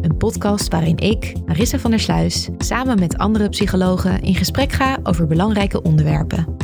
[0.00, 4.98] Een podcast waarin ik, Marissa van der Sluis, samen met andere psychologen in gesprek ga
[5.02, 6.56] over belangrijke onderwerpen.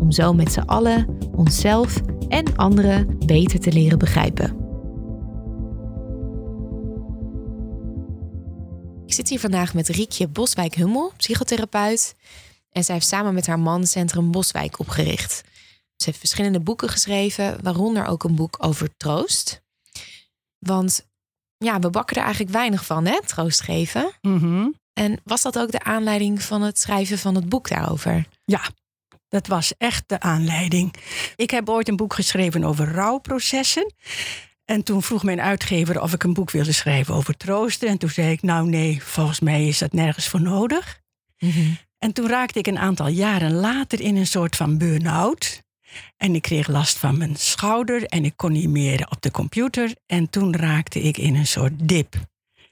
[0.00, 4.56] Om zo met z'n allen onszelf en anderen beter te leren begrijpen.
[9.06, 12.14] Ik zit hier vandaag met Riekje Boswijk-Hummel, psychotherapeut.
[12.70, 15.42] En zij heeft samen met haar man Centrum Boswijk opgericht.
[15.96, 19.62] Ze heeft verschillende boeken geschreven, waaronder ook een boek over troost.
[20.58, 21.12] Want
[21.56, 23.20] ja, we bakken er eigenlijk weinig van, hè?
[23.26, 24.12] Troost geven.
[24.20, 24.68] Mhm.
[24.92, 28.26] En was dat ook de aanleiding van het schrijven van het boek daarover?
[28.44, 28.62] Ja,
[29.28, 30.94] dat was echt de aanleiding.
[31.36, 33.92] Ik heb ooit een boek geschreven over rouwprocessen.
[34.64, 37.88] En toen vroeg mijn uitgever of ik een boek wilde schrijven over troosten.
[37.88, 41.00] En toen zei ik, nou nee, volgens mij is dat nergens voor nodig.
[41.98, 45.62] En toen raakte ik een aantal jaren later in een soort van burn-out.
[46.16, 49.94] En ik kreeg last van mijn schouder en ik kon niet meer op de computer.
[50.06, 52.14] En toen raakte ik in een soort dip.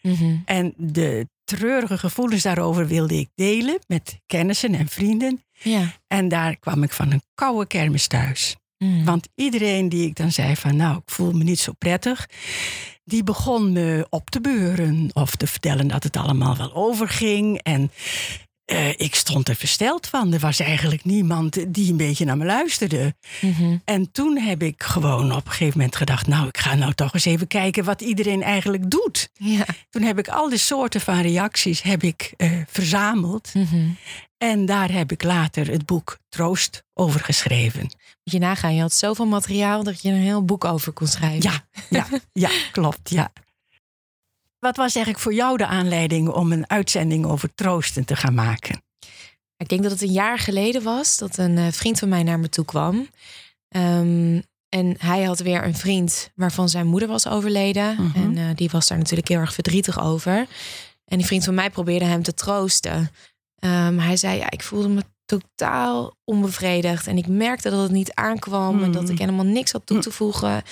[0.03, 0.37] Mhm.
[0.45, 5.43] En de treurige gevoelens daarover wilde ik delen met kennissen en vrienden.
[5.53, 5.93] Ja.
[6.07, 8.57] En daar kwam ik van een koude kermis thuis.
[8.79, 9.05] Mm.
[9.05, 12.29] Want iedereen die ik dan zei van nou, ik voel me niet zo prettig.
[13.05, 17.59] Die begon me op te beuren of te vertellen dat het allemaal wel overging.
[17.59, 17.91] En
[18.65, 20.33] eh, ik stond er versteld van.
[20.33, 23.15] Er was eigenlijk niemand die een beetje naar me luisterde.
[23.41, 23.77] Mhm.
[23.85, 26.27] En toen heb ik gewoon op een gegeven moment gedacht...
[26.27, 29.31] nou, ik ga nou toch eens even kijken wat iedereen eigenlijk doet.
[29.35, 29.65] Ja.
[29.91, 33.55] Toen heb ik al die soorten van reacties heb ik, eh, verzameld.
[33.55, 33.89] Mhm.
[34.39, 37.81] En daar heb ik later het boek Troost over geschreven.
[37.81, 41.07] Moet je nagaan, je had zoveel materiaal dat je er een heel boek over kon
[41.07, 41.43] schrijven.
[41.43, 43.33] Ja, ja, ja, klopt, ja.
[44.63, 48.83] Wat was eigenlijk voor jou de aanleiding om een uitzending over troosten te gaan maken?
[49.57, 52.39] Ik denk dat het een jaar geleden was dat een eh, vriend van mij naar
[52.41, 53.09] me toe kwam.
[53.69, 57.95] Ehm, en hij had weer een vriend waarvan zijn moeder was overleden.
[58.03, 58.17] Mhm.
[58.23, 60.47] En eh, die was daar natuurlijk heel erg verdrietig over.
[61.05, 63.11] En die vriend van mij probeerde hem te troosten.
[63.59, 67.07] Ehm, hij zei, ja, ik voelde me totaal onbevredigd.
[67.07, 68.83] En ik merkte dat het niet aankwam.
[68.83, 69.21] En dat ik Mhm.
[69.25, 70.63] helemaal niks had toe te voegen.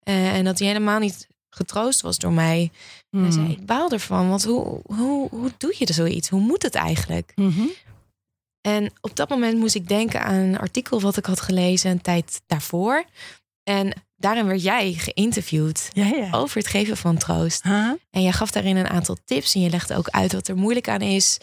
[0.00, 1.28] Eh, en dat hij helemaal niet
[1.60, 2.70] getroost was door mij.
[3.10, 3.32] Hij Hmm.
[3.32, 4.28] zei, ik baal ervan.
[4.28, 6.28] Want hoe, hoe, hoe doe je er zoiets?
[6.28, 7.32] Hoe moet het eigenlijk?
[7.34, 7.66] Mhm.
[8.60, 12.00] En op dat moment moest ik denken aan een artikel wat ik had gelezen een
[12.00, 13.04] tijd daarvoor.
[13.62, 16.28] En daarin werd jij geïnterviewd Ja, ja.
[16.30, 17.62] over het geven van troost.
[17.62, 17.90] Huh?
[18.10, 20.88] En jij gaf daarin een aantal tips en je legde ook uit wat er moeilijk
[20.88, 21.38] aan is.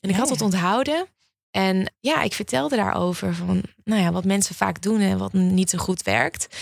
[0.00, 0.44] En ik Ja, had het ja.
[0.44, 1.06] onthouden.
[1.50, 5.70] En ja, ik vertelde daarover van, nou ja, wat mensen vaak doen en wat niet
[5.70, 6.56] zo goed werkt.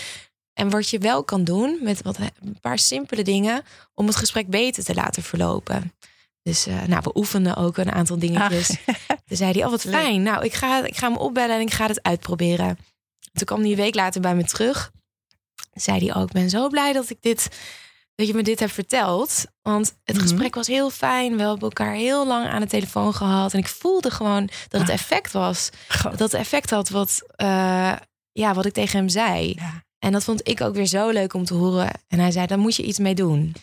[0.53, 3.63] En wat je wel kan doen met wat, een paar simpele dingen
[3.93, 5.93] om het gesprek beter te laten verlopen.
[6.43, 8.67] Dus eh, nou, we oefenden ook een aantal dingetjes.
[9.27, 10.23] Toen zei hij, oh wat fijn.
[10.23, 12.77] Nou, ik ga, ik ga hem opbellen en ik ga het uitproberen.
[13.33, 14.91] Toen kwam hij een week later bij me terug.
[15.73, 17.47] Zei hij, oh, ik ben zo blij dat ik dit,
[18.15, 19.45] dat je me dit hebt verteld.
[19.61, 20.25] Want het Mhm.
[20.25, 21.35] gesprek was heel fijn.
[21.35, 23.53] We hebben elkaar heel lang aan de telefoon gehad.
[23.53, 24.95] En ik voelde gewoon dat het Ah.
[24.95, 25.69] effect was.
[26.03, 27.93] Dat het effect had wat, eh,
[28.31, 29.53] ja, wat ik tegen hem zei.
[29.57, 29.83] Ja.
[30.01, 31.89] En dat vond ik ook weer zo leuk om te horen.
[32.07, 33.55] En hij zei, daar moet je iets mee doen.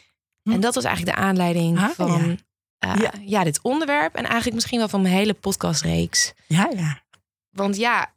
[0.42, 0.52] Hm.
[0.52, 2.36] En dat was eigenlijk de aanleiding Ah, van
[2.78, 2.94] ja.
[2.94, 3.12] eh, Ja.
[3.24, 4.14] ja, dit onderwerp.
[4.14, 6.32] En eigenlijk misschien wel van mijn hele podcastreeks.
[6.46, 7.02] ja, ja.
[7.50, 8.12] Want ja,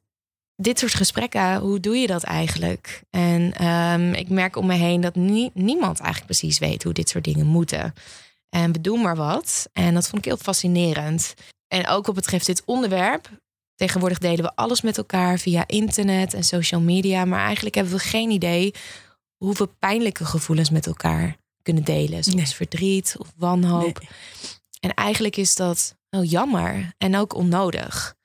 [0.56, 3.01] dit soort gesprekken, hoe doe je dat eigenlijk?
[3.09, 7.09] En ehm, ik merk om me heen dat nie- niemand eigenlijk precies weet hoe dit
[7.09, 7.94] soort dingen moeten.
[8.50, 9.69] En we doen maar wat.
[9.73, 11.33] En dat vond ik heel fascinerend.
[11.68, 13.29] en ook wat betreft dit onderwerp.
[13.75, 17.25] Tegenwoordig delen we alles met elkaar via internet en social media.
[17.25, 18.73] Maar eigenlijk hebben we geen idee
[19.38, 22.23] hoeveel pijnlijke gevoelens met elkaar kunnen delen.
[22.23, 22.45] Zoals Nee.
[22.56, 24.00] verdriet of wanhoop.
[24.00, 24.09] Nee.
[24.79, 28.15] En eigenlijk is dat heel jammer en ook onnodig.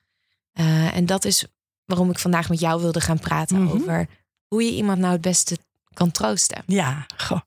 [0.53, 1.45] Eh, en dat is
[1.85, 3.73] waarom ik vandaag met jou wilde gaan praten Mhm.
[3.73, 4.07] over
[4.47, 5.57] hoe je iemand nou het beste
[5.93, 6.63] kan troosten.
[6.65, 7.39] Ja, goh.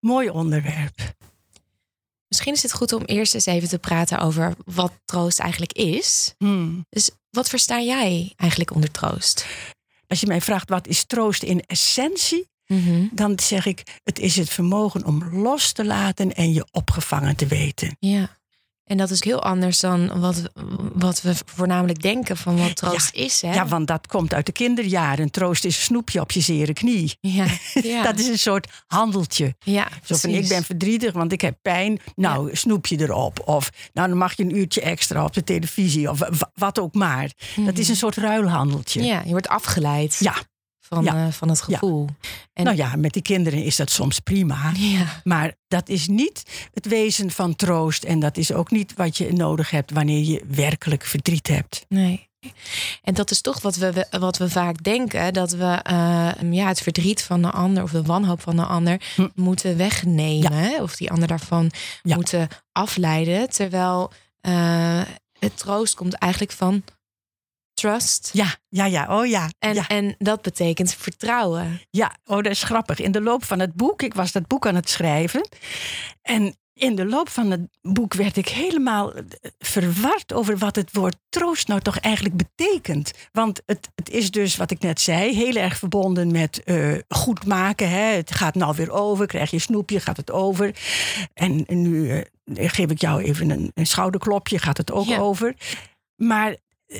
[0.00, 0.94] mooi onderwerp.
[2.34, 6.34] Misschien is het goed om eerst eens even te praten over wat troost eigenlijk is.
[6.38, 6.86] Hmm.
[6.90, 9.46] Dus wat versta jij eigenlijk onder troost?
[10.06, 13.06] Als je mij vraagt wat is troost in essentie, Mhm.
[13.12, 17.46] dan zeg ik het is het vermogen om los te laten en je opgevangen te
[17.46, 17.96] weten.
[17.98, 18.38] Ja.
[18.84, 20.42] En dat is heel anders dan wat,
[20.94, 23.40] wat we voornamelijk denken van wat troost is.
[23.42, 23.54] Hè?
[23.54, 25.30] Ja, want dat komt uit de kinderjaren.
[25.30, 27.16] Troost is een snoepje op je zere knie.
[27.20, 27.46] ja.
[27.82, 28.02] ja.
[28.02, 29.54] Dat is een soort handeltje.
[29.58, 31.98] ja, Zo van, ik ben verdrietig, want ik heb pijn.
[32.16, 33.40] Nou, snoepje erop.
[33.48, 36.10] Of nou, dan mag je een uurtje extra op de televisie.
[36.10, 37.30] Of wa- wat ook maar.
[37.56, 39.00] Dat is een soort ruilhandeltje.
[39.00, 39.08] Mhm.
[39.08, 40.34] Ja, je wordt afgeleid Ja.
[40.94, 41.26] Van, Ja.
[41.26, 41.78] eh, van het Ja.
[41.78, 42.08] gevoel.
[42.52, 44.72] En, Nou ja, met die kinderen is dat soms prima.
[44.76, 45.20] ja.
[45.24, 46.42] Maar dat is niet
[46.72, 48.04] het wezen van troost.
[48.04, 51.84] En dat is ook niet wat je nodig hebt wanneer je werkelijk verdriet hebt.
[51.88, 52.28] Nee.
[53.02, 56.80] En dat is toch wat we, wat we vaak denken: dat we eh, ja, het
[56.80, 59.28] verdriet van de ander of de wanhoop van de ander Hm.
[59.34, 60.82] moeten wegnemen.
[60.82, 61.70] Of die ander daarvan
[62.02, 63.48] moeten afleiden.
[63.50, 65.00] Terwijl eh,
[65.38, 66.82] het troost komt eigenlijk van
[67.90, 68.30] trust.
[68.32, 69.50] Ja, ja, ja, oh ja.
[69.58, 71.80] En, ja, en dat betekent vertrouwen.
[71.90, 73.00] ja, oh, dat is grappig.
[73.00, 75.48] In de loop van het boek, ik was dat boek aan het schrijven.
[76.22, 79.22] En in de loop van het boek werd ik helemaal eh,
[79.58, 83.10] verward over wat het woord troost nou toch eigenlijk betekent.
[83.32, 87.46] Want het, het is dus, wat ik net zei, heel erg verbonden met eh, goed
[87.46, 87.90] maken.
[87.90, 88.04] Hè?
[88.16, 90.74] Het gaat nou weer over, krijg je snoepje, gaat het over.
[91.34, 92.20] En nu eh,
[92.70, 95.18] geef ik jou even een, een schouderklopje, gaat het ook Ja.
[95.18, 95.54] over.
[96.16, 96.56] Maar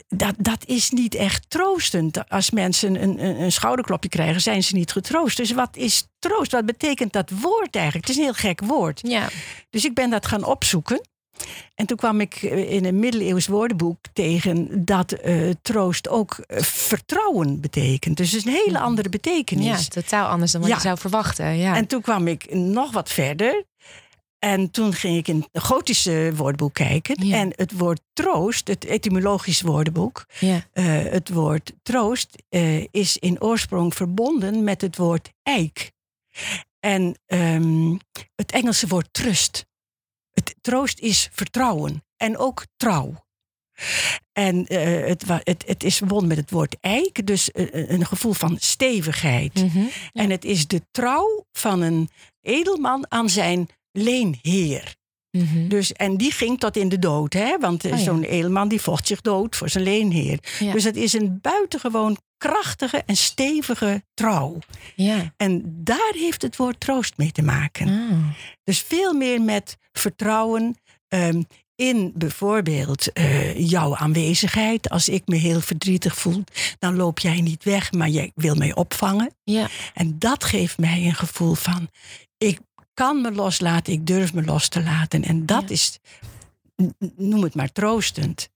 [0.08, 2.28] dat, dat is niet echt troostend.
[2.28, 5.36] Als mensen een, een, een schouderklopje krijgen, zijn ze niet getroost.
[5.36, 6.52] Dus wat is troost?
[6.52, 8.06] Wat betekent dat woord eigenlijk?
[8.06, 9.00] Het is een heel gek woord.
[9.02, 9.28] Ja,
[9.70, 11.00] Dus ik ben dat gaan opzoeken.
[11.74, 16.62] En toen kwam ik eh, in een middeleeuws woordenboek tegen dat eh, troost ook eh,
[16.62, 18.16] vertrouwen betekent.
[18.16, 19.66] Dus het is een hele andere betekenis.
[19.66, 20.76] ja, totaal anders dan wat Ja.
[20.76, 21.56] je zou verwachten.
[21.56, 21.76] Ja.
[21.76, 23.64] En toen kwam ik nog wat verder.
[24.44, 27.26] En toen ging ik in het gotische woordenboek kijken.
[27.26, 27.36] Ja.
[27.36, 30.66] En het woord troost, het etymologisch woordenboek, ja.
[30.72, 35.92] eh, het woord troost eh, is in oorsprong verbonden met het woord eik.
[36.80, 37.96] En ehm,
[38.34, 39.66] het Engelse woord trust.
[40.32, 43.24] Het troost is vertrouwen en ook trouw.
[44.32, 48.56] En eh, het, het, het is verbonden met het woord eik, dus een gevoel van
[48.58, 49.54] stevigheid.
[49.54, 49.84] Mhm.
[50.12, 52.08] En het is de trouw van een
[52.40, 53.68] edelman aan zijn
[53.98, 54.94] leenheer.
[55.30, 55.68] Mhm.
[55.68, 57.58] Dus, en die ging tot in de dood, hè?
[57.58, 58.04] want eh, Oh ja.
[58.04, 60.38] zo'n edelman die vocht zich dood voor zijn leenheer.
[60.58, 60.72] Ja.
[60.72, 64.58] Dus het is een buitengewoon krachtige en stevige trouw.
[64.94, 65.32] ja.
[65.36, 67.88] En daar heeft het woord troost mee te maken.
[67.88, 68.18] Ah.
[68.64, 70.76] Dus veel meer met vertrouwen
[71.08, 71.42] ehm,
[71.76, 74.90] in bijvoorbeeld eh, jouw aanwezigheid.
[74.90, 76.44] Als ik me heel verdrietig voel,
[76.78, 79.34] dan loop jij niet weg, maar jij wil mij opvangen.
[79.44, 79.68] Ja.
[79.94, 81.88] En dat geeft mij een gevoel van:
[82.38, 82.58] ik
[82.94, 85.24] kan me loslaten, ik durf me los te laten.
[85.24, 85.68] En dat Ja.
[85.68, 85.98] is,
[87.16, 88.48] noem het maar troostend.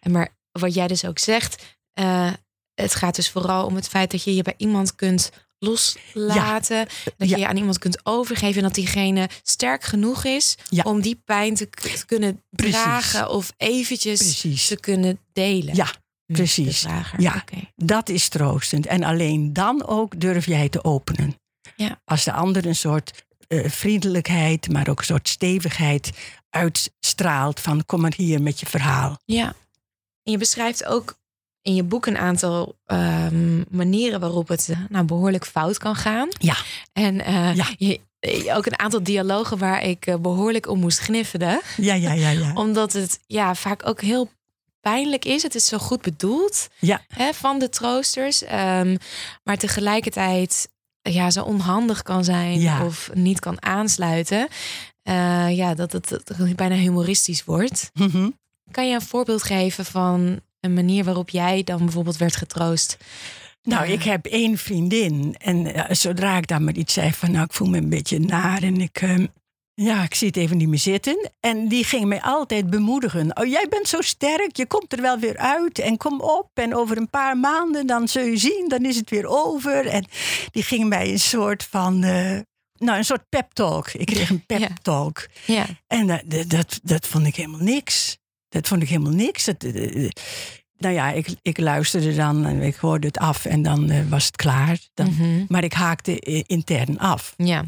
[0.00, 2.32] En Maar wat jij dus ook zegt, eh,
[2.74, 6.86] het gaat dus vooral om het feit dat je je bij iemand kunt loslaten.
[7.16, 7.36] Dat Ja.
[7.36, 8.56] je je aan iemand kunt overgeven.
[8.56, 10.82] En dat diegene sterk genoeg is Ja.
[10.82, 11.68] om die pijn te,
[12.06, 12.74] kunnen Precies.
[12.82, 14.66] dragen of eventjes Precies.
[14.66, 15.74] te kunnen delen.
[15.74, 15.84] Ja,
[16.26, 16.86] met precies.
[17.18, 17.44] Ja.
[17.76, 18.86] Dat is troostend.
[18.86, 21.38] En alleen dan ook durf jij te openen.
[21.76, 22.00] Ja.
[22.04, 23.24] Als de ander een soort
[23.62, 26.10] eh, vriendelijkheid, maar ook een soort stevigheid
[26.50, 29.18] uitstraalt van kom maar hier met je verhaal.
[29.24, 29.46] Ja.
[30.22, 31.14] En je beschrijft ook
[31.62, 36.28] in je boek een aantal ehm, manieren waarop het eh, nou, behoorlijk fout kan gaan.
[36.38, 36.56] Ja.
[36.92, 37.66] En eh, Ja.
[37.78, 38.00] je,
[38.54, 41.60] ook een aantal dialogen waar ik eh, behoorlijk om moest gniffelen.
[41.76, 42.52] Ja, ja, ja, ja.
[42.64, 44.30] Omdat het ja, vaak ook heel
[44.80, 45.42] pijnlijk is.
[45.42, 47.04] Het is zo goed bedoeld Ja.
[47.08, 48.42] hè, van de troosters.
[48.42, 48.96] ehm,
[49.42, 50.68] maar tegelijkertijd
[51.12, 52.84] ja, zo onhandig kan zijn Ja.
[52.84, 54.48] of niet kan aansluiten.
[55.02, 57.90] Eh, ja, dat het, dat het bijna humoristisch wordt.
[57.94, 58.30] Mhm.
[58.70, 62.96] Kan je een voorbeeld geven van een manier waarop jij dan bijvoorbeeld werd getroost?
[63.62, 63.92] Nou, Ja.
[63.92, 65.34] ik heb één vriendin.
[65.38, 67.30] En eh, zodra ik dan maar iets zei van...
[67.30, 69.02] nou, ik voel me een beetje naar en ik...
[69.74, 71.30] ja, ik zie het even niet meer zitten.
[71.40, 73.36] En die ging mij altijd bemoedigen.
[73.38, 75.78] Oh, jij bent zo sterk, je komt er wel weer uit.
[75.78, 79.10] En kom op, en over een paar maanden, dan zul je zien, dan is het
[79.10, 79.86] weer over.
[79.86, 80.04] En
[80.50, 82.02] die ging mij een soort van...
[82.02, 82.38] eh,
[82.78, 83.88] nou, een soort pep talk.
[83.92, 85.26] Ik kreeg een pep talk.
[85.46, 88.18] Ja, En dat, dat, dat vond ik helemaal niks.
[88.48, 89.44] dat vond ik helemaal niks.
[89.44, 90.08] Dat, eh,
[90.78, 94.26] nou ja, ik, ik luisterde dan en ik hoorde het af en dan eh, was
[94.26, 94.78] het klaar.
[94.94, 95.44] Dan, Mhm.
[95.48, 97.34] Maar ik haakte eh, intern af.
[97.36, 97.64] Ja.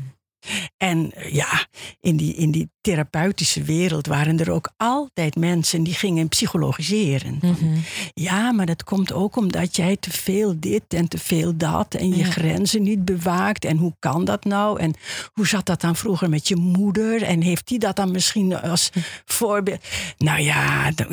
[0.76, 1.66] En eh, ja,
[2.00, 7.38] in die, in die therapeutische wereld waren er ook altijd mensen die gingen psychologiseren.
[7.42, 7.76] Mhm.
[8.14, 12.08] Ja, maar dat komt ook omdat jij te veel dit en te veel dat en
[12.08, 12.30] je Ja.
[12.30, 13.64] grenzen niet bewaakt.
[13.64, 14.80] En hoe kan dat nou?
[14.80, 14.94] En
[15.32, 17.22] hoe zat dat dan vroeger met je moeder?
[17.22, 18.90] En heeft die dat dan misschien als
[19.24, 19.84] voorbeeld?
[20.18, 21.08] Nou ja, dat,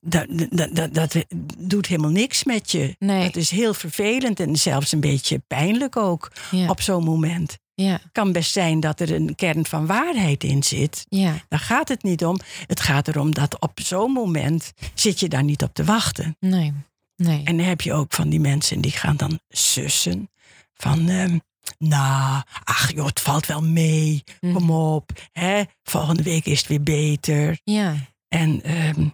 [0.00, 1.24] dat, dat, dat, dat
[1.58, 2.96] doet helemaal niks met je.
[2.98, 3.24] Nee.
[3.24, 6.68] Dat is heel vervelend en zelfs een beetje pijnlijk ook Ja.
[6.68, 7.58] op zo'n moment.
[7.82, 7.92] Ja.
[7.92, 11.04] Het kan best zijn dat er een kern van waarheid in zit.
[11.08, 11.34] Ja.
[11.48, 12.38] Daar gaat het niet om.
[12.66, 16.36] Het gaat erom dat op zo'n moment zit je daar niet op te wachten.
[16.40, 16.72] Nee.
[17.16, 17.42] Nee.
[17.44, 20.30] En dan heb je ook van die mensen die gaan dan sussen.
[20.74, 21.38] Van, ehm,
[21.78, 24.24] nou, ach joh, het valt wel mee.
[24.40, 24.52] Mhm.
[24.52, 25.10] Kom op.
[25.32, 25.62] Hè?
[25.82, 27.60] Volgende week is het weer beter.
[27.64, 27.94] Ja.
[28.28, 29.06] En ehm,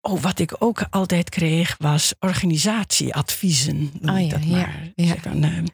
[0.00, 3.90] oh, wat ik ook altijd kreeg was organisatieadviezen.
[4.00, 4.92] noem Oh ik ja, dat maar.
[4.94, 5.06] ja.
[5.06, 5.64] Zeg Van, ehm,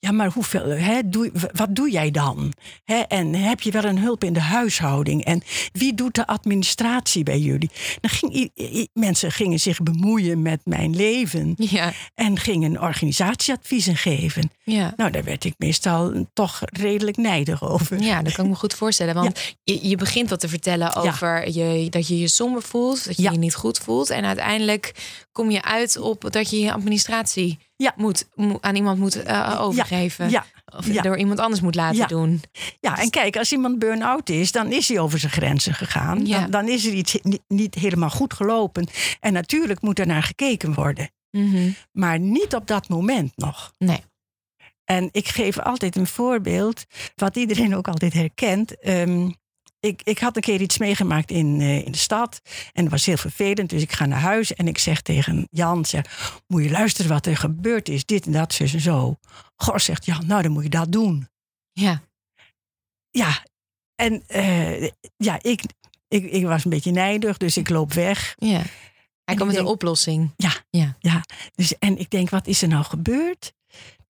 [0.00, 2.52] ja, maar hoeveel, hè, doe, wat doe jij dan?
[2.84, 5.24] Hè, en heb je wel een hulp in de huishouding?
[5.24, 7.70] En wie doet de administratie bij jullie?
[8.00, 8.50] Dan ging,
[8.92, 11.92] mensen gingen zich bemoeien met mijn leven Ja.
[12.14, 14.50] en gingen organisatieadviezen geven.
[14.64, 14.92] Ja.
[14.96, 18.02] Nou, daar werd ik meestal toch redelijk nijdig over.
[18.02, 19.14] Ja, dat kan ik me goed voorstellen.
[19.14, 23.16] Want je, je begint wat te vertellen over je, dat je je somber voelt, dat
[23.16, 24.10] je je niet goed voelt.
[24.10, 24.92] En uiteindelijk
[25.32, 27.92] kom je uit op dat je je administratie Ja.
[27.96, 30.30] moet, mo- aan iemand moet eh, overgeven.
[30.30, 30.44] Ja,
[30.76, 32.40] Of door iemand anders moet laten doen.
[32.80, 36.26] Ja, en kijk, als iemand burn-out is, dan is hij over zijn grenzen gegaan.
[36.26, 36.40] Ja.
[36.40, 38.86] Dan, dan is er iets niet, niet helemaal goed gelopen.
[39.20, 41.10] En natuurlijk moet er naar gekeken worden.
[41.30, 41.70] Mhm.
[41.92, 43.72] Maar niet op dat moment nog.
[43.78, 44.00] Nee.
[44.84, 48.78] En ik geef altijd een voorbeeld, wat iedereen ook altijd herkent.
[48.78, 49.30] Ehm,
[49.80, 52.40] ik, ik had een keer iets meegemaakt in, eh, in de stad.
[52.72, 53.70] En dat was heel vervelend.
[53.70, 57.26] Dus ik ga naar huis en ik zeg tegen Jan: zeg, Moet je luisteren wat
[57.26, 58.04] er gebeurd is?
[58.04, 59.16] Dit en dat, zus en zo.
[59.56, 61.28] Goh, zegt Jan, nou dan moet je dat doen.
[61.72, 62.02] Ja.
[63.10, 63.42] Ja,
[63.94, 65.62] en eh, ja, ik,
[66.08, 68.34] ik, ik was een beetje nijdig, dus ik loop weg.
[68.38, 68.62] ja.
[69.24, 70.34] Hij komt met een oplossing.
[71.54, 73.52] Dus, en ik denk, wat is er nou gebeurd?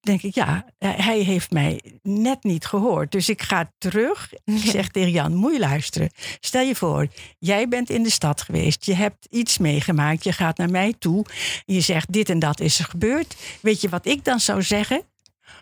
[0.01, 3.13] Denk ik, ja, eh, hij heeft mij net niet gehoord.
[3.13, 4.33] Dus ik ga terug.
[4.45, 6.11] Ik zeg tegen Jan, moet je luisteren.
[6.41, 8.85] Stel je voor, jij bent in de stad geweest.
[8.85, 10.25] Je hebt iets meegemaakt.
[10.25, 11.25] Je gaat naar mij toe.
[11.65, 13.37] Je zegt, dit en dat is er gebeurd.
[13.61, 15.03] Weet je wat ik dan zou zeggen?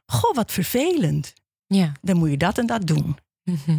[0.06, 1.32] Goh, wat vervelend.
[1.66, 1.92] Ja.
[2.02, 3.16] Dan moet je dat en dat doen.
[3.44, 3.78] Mhm.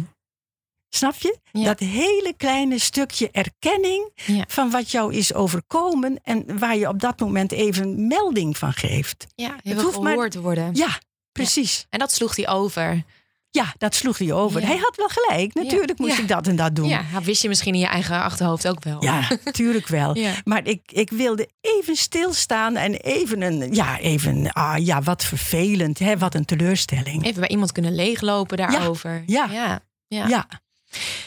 [0.90, 1.38] Snap je?
[1.52, 1.64] Ja.
[1.64, 4.44] Dat hele kleine stukje erkenning Ja.
[4.48, 9.26] van wat jou is overkomen en waar je op dat moment even melding van geeft.
[9.34, 10.74] Ja, Het hoeft maar- gehoord te worden.
[10.74, 10.98] Ja,
[11.32, 11.86] precies.
[11.90, 13.02] En dat sloeg hij over.
[13.50, 14.66] Ja, dat sloeg hij over.
[14.66, 15.54] Hij had wel gelijk.
[15.54, 16.88] Natuurlijk moest ik dat en dat doen.
[16.88, 19.02] Ja, dat wist je misschien in je eigen achterhoofd ook wel.
[19.04, 20.16] Ja, tuurlijk wel.
[20.44, 25.98] Maar ik, ik wilde even stilstaan en even een, ja, even, ah ja, wat vervelend,
[25.98, 27.24] hè, wat een teleurstelling.
[27.24, 29.22] Even bij iemand kunnen leeglopen daarover.
[29.26, 29.48] Ja.
[29.50, 29.80] ja.
[30.28, 30.48] ja.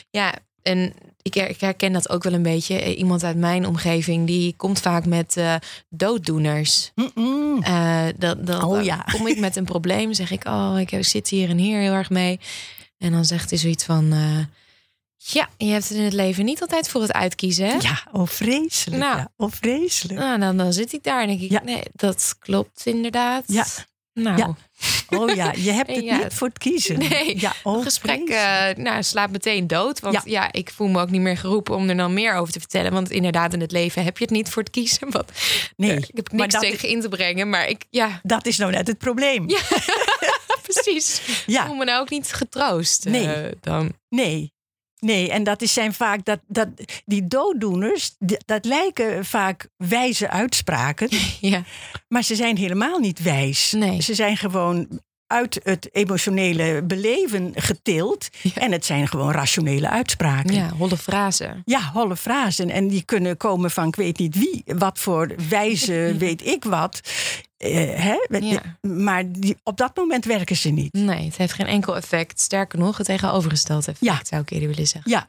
[0.09, 2.81] Ja, en ik, her- ik herken dat ook wel een beetje.
[2.81, 5.55] Eh, Iemand uit mijn omgeving die komt vaak met eh,
[5.89, 6.91] dooddoeners.
[7.61, 9.05] Eh, dat, dan Oh ja.
[9.11, 12.09] kom ik met een probleem, zeg ik, oh, ik zit hier en hier heel erg
[12.09, 12.39] mee.
[12.97, 14.13] En dan zegt hij zoiets van,
[15.15, 17.73] ja, je hebt het in het leven niet altijd voor het uitkiezen, hè?
[17.73, 19.01] ja, oh vreselijk.
[19.01, 19.17] Nou.
[19.17, 19.31] ja.
[19.37, 20.19] Oh vreselijk.
[20.19, 21.61] Nou, dan, dan zit ik daar en denk ik, Ja.
[21.63, 23.43] nee, dat klopt inderdaad.
[23.47, 23.65] Ja.
[24.13, 24.55] Nou, Ja.
[25.17, 26.17] Oh ja, je hebt het Ja.
[26.17, 26.99] niet voor het kiezen.
[27.09, 28.77] Nee, ja, oh, het gesprek vreselijk.
[28.77, 29.99] eh, nou, slaat meteen dood.
[29.99, 30.21] Want Ja.
[30.25, 30.51] ja.
[30.51, 32.91] ik voel me ook niet meer geroepen om er dan meer over te vertellen.
[32.91, 35.11] Want inderdaad, in het leven heb je het niet voor het kiezen.
[35.11, 35.31] Want,
[35.77, 37.49] Nee, eh, ik heb niks tegen in te brengen.
[37.49, 39.49] Maar ik, ja, Dat is nou net het probleem.
[39.49, 39.59] Ja.
[40.71, 41.21] precies.
[41.45, 41.61] Ja.
[41.61, 43.05] Ik voel me nou ook niet getroost.
[43.05, 43.51] eh, Nee.
[43.61, 43.93] dan.
[44.09, 44.53] Nee.
[45.05, 46.67] Nee, en dat is zijn vaak dat, dat
[47.05, 48.15] die dooddoeners,
[48.45, 51.63] dat lijken vaak wijze uitspraken, Ja.
[52.07, 53.71] maar ze zijn helemaal niet wijs.
[53.71, 54.01] Nee.
[54.01, 58.51] Ze zijn gewoon uit het emotionele beleven getild Ja.
[58.61, 60.53] en het zijn gewoon rationele uitspraken.
[60.53, 61.61] ja, holle frase.
[61.65, 62.69] Ja, holle frazen.
[62.69, 66.99] En die kunnen komen van ik weet niet wie, wat voor wijze weet ik wat.
[67.57, 68.37] Eh, hè?
[68.39, 68.61] Ja.
[68.81, 70.93] Maar die, op dat moment werken ze niet.
[70.93, 72.39] Nee, het heeft geen enkel effect.
[72.39, 74.19] Sterker nog, het tegenovergestelde effect Ja.
[74.23, 75.11] zou ik eerder willen zeggen.
[75.11, 75.27] Ja,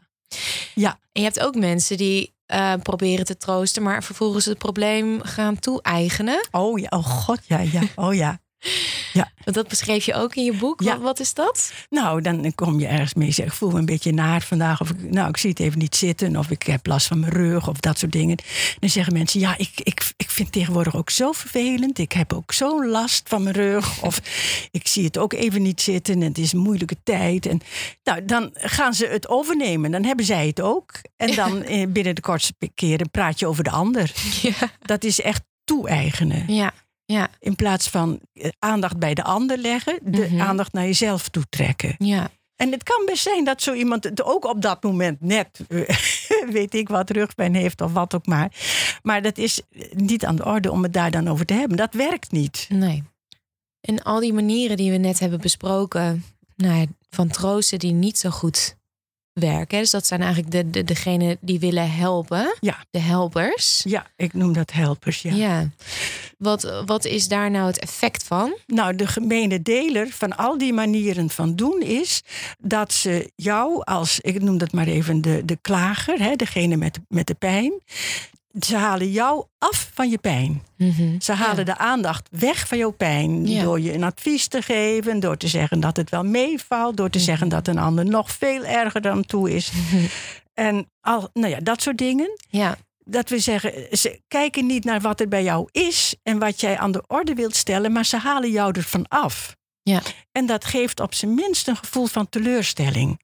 [0.75, 5.23] ja, En je hebt ook mensen die eh, proberen te troosten, maar vervolgens het probleem
[5.23, 6.49] gaan toe-eigenen.
[6.51, 8.41] oh ja, oh god, ja, ja, oh ja.
[9.13, 9.33] Ja.
[9.45, 10.81] Dat beschreef je ook in je boek.
[10.81, 10.93] Ja.
[10.93, 11.73] Wat, wat is dat?
[11.91, 13.31] Nou, dan kom je ergens mee.
[13.31, 14.81] Zeg, ik voel me een beetje naar vandaag.
[14.81, 16.37] Of ik, nou, ik zie het even niet zitten.
[16.37, 17.69] Of ik heb last van mijn rug.
[17.69, 18.37] Of dat soort dingen.
[18.79, 21.99] Dan zeggen mensen: Ja, ik, ik, ik vind het tegenwoordig ook zo vervelend.
[21.99, 24.03] Ik heb ook zo'n last van mijn rug.
[24.03, 24.21] Of
[24.71, 26.15] ik zie het ook even niet zitten.
[26.15, 27.47] En het is een moeilijke tijd.
[27.47, 27.61] En
[28.05, 29.91] nou, dan gaan ze het overnemen.
[29.91, 30.93] Dan hebben zij het ook.
[31.17, 34.13] En dan eh, binnen de kortste keren praat je over de ander.
[34.43, 34.71] Ja.
[34.81, 36.55] Dat is echt toe-eigenen.
[36.55, 36.73] Ja.
[37.05, 37.29] Ja.
[37.39, 40.41] In plaats van eh, aandacht bij de ander leggen, de Mhm.
[40.41, 41.95] aandacht naar jezelf toetrekken.
[41.99, 42.31] Ja.
[42.57, 45.89] En het kan best zijn dat zo iemand het ook op dat moment net, eh,
[46.59, 48.53] weet ik wat, rugpijn heeft of wat ook maar.
[49.03, 51.77] Maar dat is niet aan de orde om het daar dan over te hebben.
[51.77, 52.67] Dat werkt niet.
[52.69, 53.03] Nee.
[53.81, 56.25] En al die manieren die we net hebben besproken,
[56.57, 58.77] nou ja, van troosten die niet zo goed
[59.33, 59.79] werken.
[59.79, 62.57] Dus dat zijn eigenlijk de, de, degenen die willen helpen.
[62.61, 62.85] Ja.
[62.91, 63.81] De helpers.
[63.85, 65.23] Ja, ik noem dat helpers.
[65.23, 65.35] Ja.
[65.35, 65.69] Ja.
[66.39, 68.57] Wat, wat is daar nou het effect van?
[68.67, 72.23] Nou, de gemene deler van al die manieren van doen is
[72.59, 76.99] dat ze jou als, ik noem dat maar even de, de klager, hè, degene met,
[77.09, 77.73] met de pijn,
[78.61, 80.63] ze halen jou af van je pijn.
[80.77, 81.21] Mhm.
[81.21, 81.65] Ze halen Ja.
[81.65, 83.47] de aandacht weg van jouw pijn.
[83.47, 83.63] Ja.
[83.63, 87.19] Door je een advies te geven, door te zeggen dat het wel meevalt, door te
[87.21, 89.71] zeggen dat een ander nog veel erger dan toe is.
[90.55, 92.39] En al, nou ja, dat soort dingen.
[92.49, 92.77] Ja.
[93.05, 96.79] Dat we zeggen, ze kijken niet naar wat er bij jou is en wat jij
[96.79, 99.57] aan de orde wilt stellen, maar ze halen jou ervan af.
[99.83, 100.03] Ja.
[100.33, 103.21] En dat geeft op zijn minst een gevoel van teleurstelling.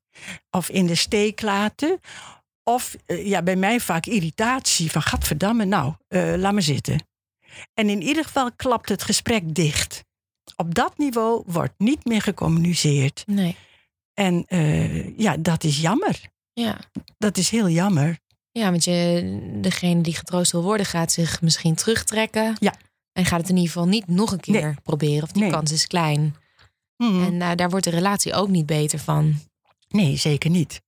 [0.50, 2.00] Of in de steek laten.
[2.68, 7.06] Of eh, ja, bij mij vaak irritatie van gadverdamme, nou, eh, laat me zitten.
[7.74, 10.04] En in ieder geval klapt het gesprek dicht.
[10.56, 13.22] Op dat niveau wordt niet meer gecommuniceerd.
[13.26, 13.56] Nee.
[14.14, 16.20] En eh, ja, dat is jammer.
[16.52, 16.78] Ja.
[17.18, 18.18] Dat is heel jammer.
[18.50, 22.56] Ja, want je, degene die getroost wil worden gaat zich misschien terugtrekken.
[22.60, 22.74] Ja.
[23.12, 24.74] En gaat het in ieder geval niet nog een keer Nee.
[24.82, 25.22] proberen.
[25.22, 25.50] Of die Nee.
[25.50, 26.34] kans is klein.
[26.96, 27.40] Mhm.
[27.40, 29.34] En daar wordt de relatie ook niet beter van.
[29.88, 30.80] Nee, zeker niet.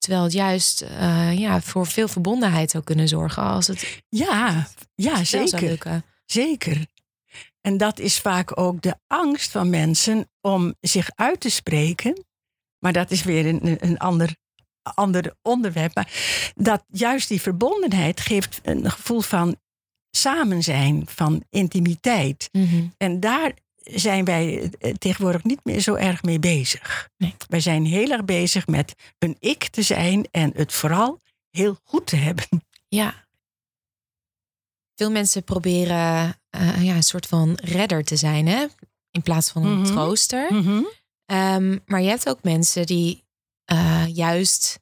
[0.00, 5.24] Terwijl het juist eh, ja, voor veel verbondenheid zou kunnen zorgen als het Ja, ja
[5.24, 6.02] zeker.
[6.24, 6.86] Zeker.
[7.60, 12.24] En dat is vaak ook de angst van mensen om zich uit te spreken.
[12.78, 14.36] Maar dat is weer een, een ander,
[14.82, 15.94] ander onderwerp.
[15.94, 16.12] Maar
[16.54, 19.56] dat juist die verbondenheid geeft een gevoel van
[20.10, 22.48] samen zijn, van intimiteit.
[22.52, 22.86] Mhm.
[22.96, 23.52] En daar
[23.94, 27.08] zijn wij eh, tegenwoordig niet meer zo erg mee bezig.
[27.16, 27.34] Nee.
[27.48, 32.06] Wij zijn heel erg bezig met een ik te zijn en het vooral heel goed
[32.06, 32.44] te hebben.
[32.88, 33.28] Ja.
[34.94, 38.66] Veel mensen proberen eh, ja, een soort van redder te zijn, hè?
[39.10, 39.84] In plaats van een Mhm.
[39.92, 40.54] trooster.
[40.54, 40.82] Mhm.
[41.24, 43.24] Ehm, maar je hebt ook mensen die
[43.64, 44.80] eh, juist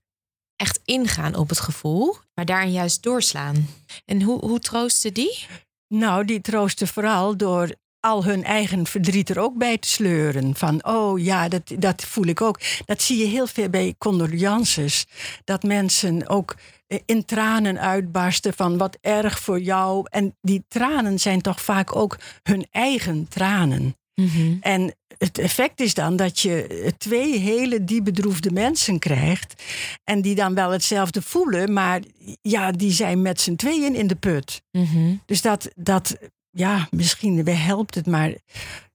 [0.57, 3.69] echt ingaan op het gevoel, maar daarin juist doorslaan.
[4.05, 5.47] En hoe, hoe troosten die?
[5.89, 10.55] Nou, die troosten vooral door al hun eigen verdriet er ook bij te sleuren.
[10.55, 12.61] Van, oh ja, dat, dat voel ik ook.
[12.85, 15.07] Dat zie je heel veel bij condolences.
[15.45, 16.57] Dat mensen ook
[16.87, 20.07] eh, in tranen uitbarsten van wat erg voor jou.
[20.11, 23.97] En die tranen zijn toch vaak ook hun eigen tranen.
[24.61, 29.63] En het effect is dan dat je eh, twee hele diep bedroefde mensen krijgt.
[30.05, 32.01] En die dan wel hetzelfde voelen, maar
[32.43, 34.63] ja, die zijn met z'n tweeën in de put.
[34.71, 35.15] Mhm.
[35.27, 36.17] Dus dat, dat
[36.59, 38.33] ja, misschien helpt het, maar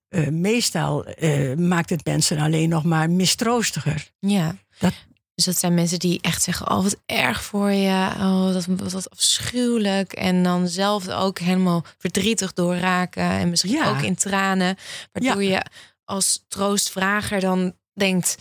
[0.09, 4.11] eh, meestal eh, maakt het mensen alleen nog maar mistroostiger.
[4.19, 4.55] Ja.
[4.79, 4.93] Dat-
[5.35, 8.09] Dus dat zijn mensen die echt zeggen: Oh, wat erg voor je.
[8.17, 10.13] Oh, dat, wat, wat afschuwelijk.
[10.13, 13.23] En dan zelf ook helemaal verdrietig doorraken.
[13.29, 13.89] En misschien Ja.
[13.89, 14.75] ook in tranen.
[15.11, 15.61] Waardoor je
[16.05, 18.37] als troostvrager dan denkt: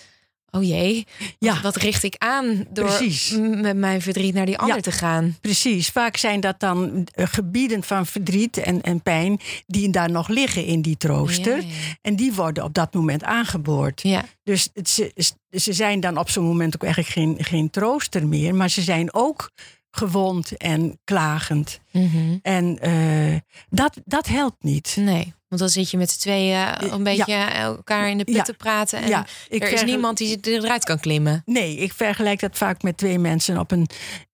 [0.54, 1.06] Oh jee,
[1.38, 1.60] Ja.
[1.60, 3.30] wat, richt ik aan door Precies.
[3.38, 4.82] met mijn verdriet naar die ander Ja.
[4.82, 5.36] te gaan?
[5.40, 10.28] Precies, vaak zijn dat dan eh, gebieden van verdriet en, en pijn die daar nog
[10.28, 11.56] liggen in die trooster.
[11.56, 11.66] Ja.
[12.02, 14.02] En die worden op dat moment aangeboord.
[14.02, 15.12] Ja, Dus het, ze,
[15.50, 19.14] ze zijn dan op zo'n moment ook eigenlijk geen, geen trooster meer, maar ze zijn
[19.14, 19.50] ook
[19.90, 21.80] gewond en klagend.
[21.92, 22.36] Mhm.
[22.42, 23.36] En eh,
[23.70, 24.96] dat, dat helpt niet.
[24.98, 25.32] nee.
[25.52, 28.42] Want dan zit je met z'n tweeën een beetje elkaar in de put Ja.
[28.42, 29.02] te praten.
[29.02, 31.42] En ja, er is niemand die eruit kan klimmen.
[31.44, 33.86] Nee, ik vergelijk dat vaak met twee mensen op een,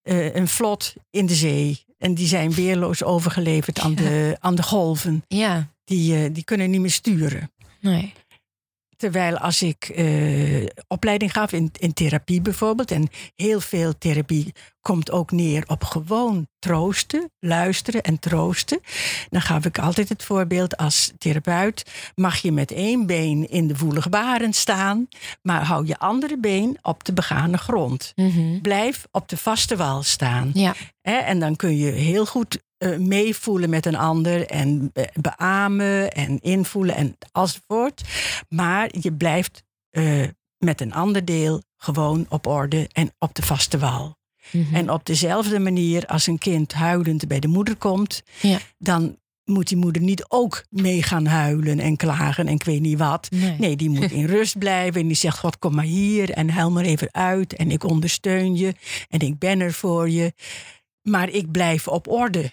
[0.03, 1.85] eh, een vlot in de zee.
[1.99, 5.25] En die zijn weerloos overgeleverd aan, de, aan de golven.
[5.29, 7.51] Ja, Die, eh, die kunnen niet meer sturen.
[7.81, 8.13] nee.
[8.99, 15.11] Terwijl als ik eh, opleiding gaf in, in therapie bijvoorbeeld, en heel veel therapie komt
[15.11, 18.81] ook neer op gewoon troosten, luisteren en troosten.
[19.31, 21.85] Dan gaf ik altijd het voorbeeld als therapeut:
[22.15, 25.09] mag je met één been in de woelige baren staan,
[25.43, 28.13] maar hou je andere been op de begane grond.
[28.15, 28.61] Mhm.
[28.61, 30.51] Blijf op de vaste wal staan.
[30.55, 30.75] Ja.
[31.01, 36.13] Hè, en dan kun je heel goed eh, meevoelen met een ander en be- beamen
[36.13, 38.03] en invoelen en enzovoort.
[38.49, 40.23] Maar je blijft eh,
[40.59, 44.17] met een ander deel gewoon op orde en op de vaste wal.
[44.51, 44.75] Mhm.
[44.75, 48.59] En op dezelfde manier als een kind huilend bij de moeder komt, Ja.
[48.79, 52.99] dan moet die moeder niet ook mee gaan huilen en klagen en ik weet niet
[52.99, 53.31] wat.
[53.31, 53.57] Nee.
[53.59, 56.71] Nee, die moet in rust blijven en die zegt: God, kom maar hier en huil
[56.71, 58.75] maar even uit en ik ondersteun je
[59.09, 60.33] en ik ben er voor je.
[61.03, 62.51] Maar ik blijf op orde.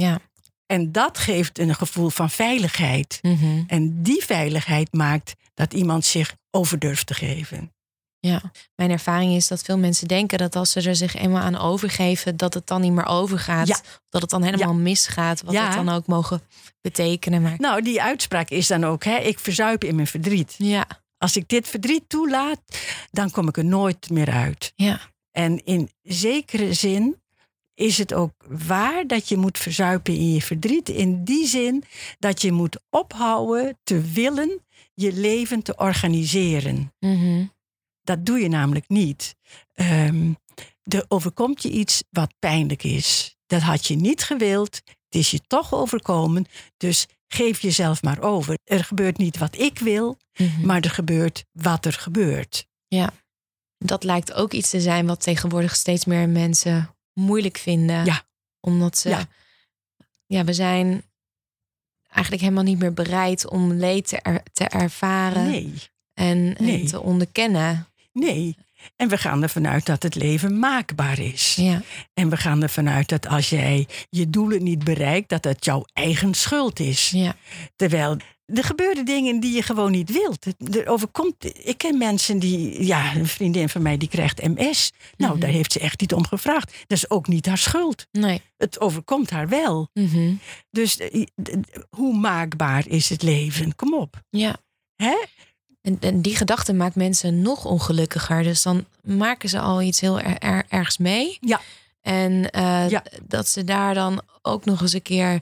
[0.00, 0.18] Ja.
[0.66, 3.18] En dat geeft een gevoel van veiligheid.
[3.22, 3.62] Mhm.
[3.66, 7.70] En die veiligheid maakt dat iemand zich over durft te geven.
[8.18, 8.42] Ja,
[8.74, 12.36] mijn ervaring is dat veel mensen denken dat als ze er zich eenmaal aan overgeven,
[12.36, 13.66] dat het dan niet meer overgaat.
[13.68, 13.80] Ja.
[14.08, 15.64] Dat het dan helemaal misgaat, wat Ja.
[15.66, 16.42] het dan ook mogen
[16.80, 17.42] betekenen.
[17.42, 20.54] Maar Nou, die uitspraak is dan ook: hè, ik verzuip in mijn verdriet.
[20.58, 20.86] ja,
[21.18, 22.60] Als ik dit verdriet toelaat,
[23.10, 24.72] dan kom ik er nooit meer uit.
[24.74, 27.20] ja, En in zekere zin
[27.76, 30.88] is het ook waar dat je moet verzuipen in je verdriet.
[30.88, 31.84] In die zin
[32.18, 34.60] dat je moet ophouden te willen
[34.94, 36.92] je leven te organiseren.
[37.00, 37.44] Mhm.
[38.02, 39.36] Dat doe je namelijk niet.
[39.74, 40.32] Ehm,
[40.82, 43.36] er overkomt je iets wat pijnlijk is.
[43.46, 44.74] Dat had je niet gewild.
[44.84, 46.46] Het is je toch overkomen.
[46.76, 48.58] Dus geef jezelf maar over.
[48.64, 50.66] Er gebeurt niet wat ik wil, Mhm.
[50.66, 52.66] maar er gebeurt wat er gebeurt.
[53.78, 58.04] dat lijkt ook iets te zijn wat tegenwoordig steeds meer mensen moeilijk vinden.
[58.04, 58.22] Ja.
[58.60, 59.26] Omdat ze, ja.
[60.26, 60.44] Ja.
[60.44, 61.02] we zijn
[62.08, 65.72] eigenlijk helemaal niet meer bereid om leed te, er- te ervaren Nee.
[66.14, 67.86] en, en te onderkennen.
[68.12, 68.56] Nee.
[68.96, 71.54] En we gaan ervan uit dat het leven maakbaar is.
[71.54, 71.82] Ja,
[72.14, 75.84] En we gaan ervan uit dat als jij je doelen niet bereikt, dat het jouw
[75.92, 77.10] eigen schuld is.
[77.10, 77.34] ja,
[77.76, 80.46] Terwijl er gebeuren dingen die je gewoon niet wilt.
[80.76, 84.92] Er overkomt, ik ken mensen die, ja, een vriendin van mij die krijgt MS.
[85.16, 85.40] Nou, Mhm.
[85.40, 86.72] daar heeft ze echt niet om gevraagd.
[86.86, 88.06] Dat is ook niet haar schuld.
[88.12, 88.40] nee.
[88.56, 89.88] Het overkomt haar wel.
[89.92, 90.32] Mhm.
[90.70, 91.24] Dus eh,
[91.90, 93.74] hoe maakbaar is het leven?
[93.74, 94.20] Kom op.
[94.30, 94.56] Ja.
[94.96, 95.16] Hè?
[95.86, 98.42] En, en die gedachte maakt mensen nog ongelukkiger.
[98.42, 101.38] Dus dan maken ze al iets heel er, er- ergs mee.
[101.40, 101.60] Ja.
[102.00, 103.02] En eh, Ja.
[103.22, 105.40] dat ze daar dan ook nog eens een keer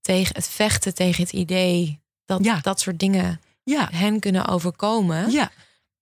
[0.00, 2.58] tegen het vechten tegen het idee dat Ja.
[2.62, 5.30] dat soort dingen Ja, hen kunnen overkomen.
[5.30, 5.50] ja,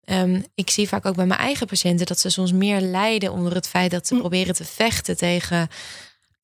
[0.05, 3.55] Ehm, ik zie vaak ook bij mijn eigen patiënten dat ze soms meer lijden onder
[3.55, 4.21] het feit dat ze Mm.
[4.21, 5.69] proberen te vechten tegen,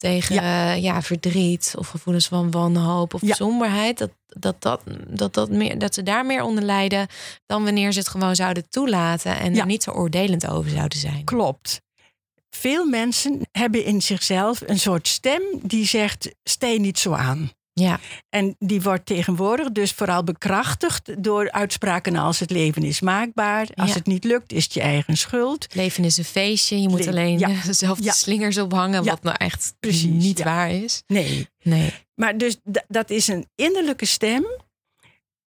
[0.02, 0.72] tegen ja.
[0.72, 3.34] ja, verdriet of gevoelens van wanhoop of Ja.
[3.34, 3.98] somberheid.
[3.98, 7.06] Dat, dat, dat, dat, dat, meer, dat ze daar meer onder lijden
[7.46, 9.60] dan wanneer ze het gewoon zouden toelaten en Ja.
[9.60, 11.24] er niet zo oordelend over zouden zijn.
[11.24, 11.80] klopt.
[12.50, 17.50] Veel mensen hebben in zichzelf een soort stem die zegt: sta je niet zo aan.
[17.74, 23.68] Ja, En die wordt tegenwoordig dus vooral bekrachtigd door uitspraken als het leven is maakbaar.
[23.74, 23.94] Als Ja.
[23.94, 25.74] het niet lukt, is het je eigen schuld.
[25.74, 26.80] leven is een feestje.
[26.80, 27.48] Je moet Le- alleen ja.
[27.72, 28.12] zelf de Ja.
[28.12, 31.02] slingers ophangen, wat nou echt Precies, niet waar is.
[31.06, 31.48] Nee.
[31.62, 31.92] Nee.
[32.14, 32.56] Maar dus
[32.88, 34.44] dat is een innerlijke stem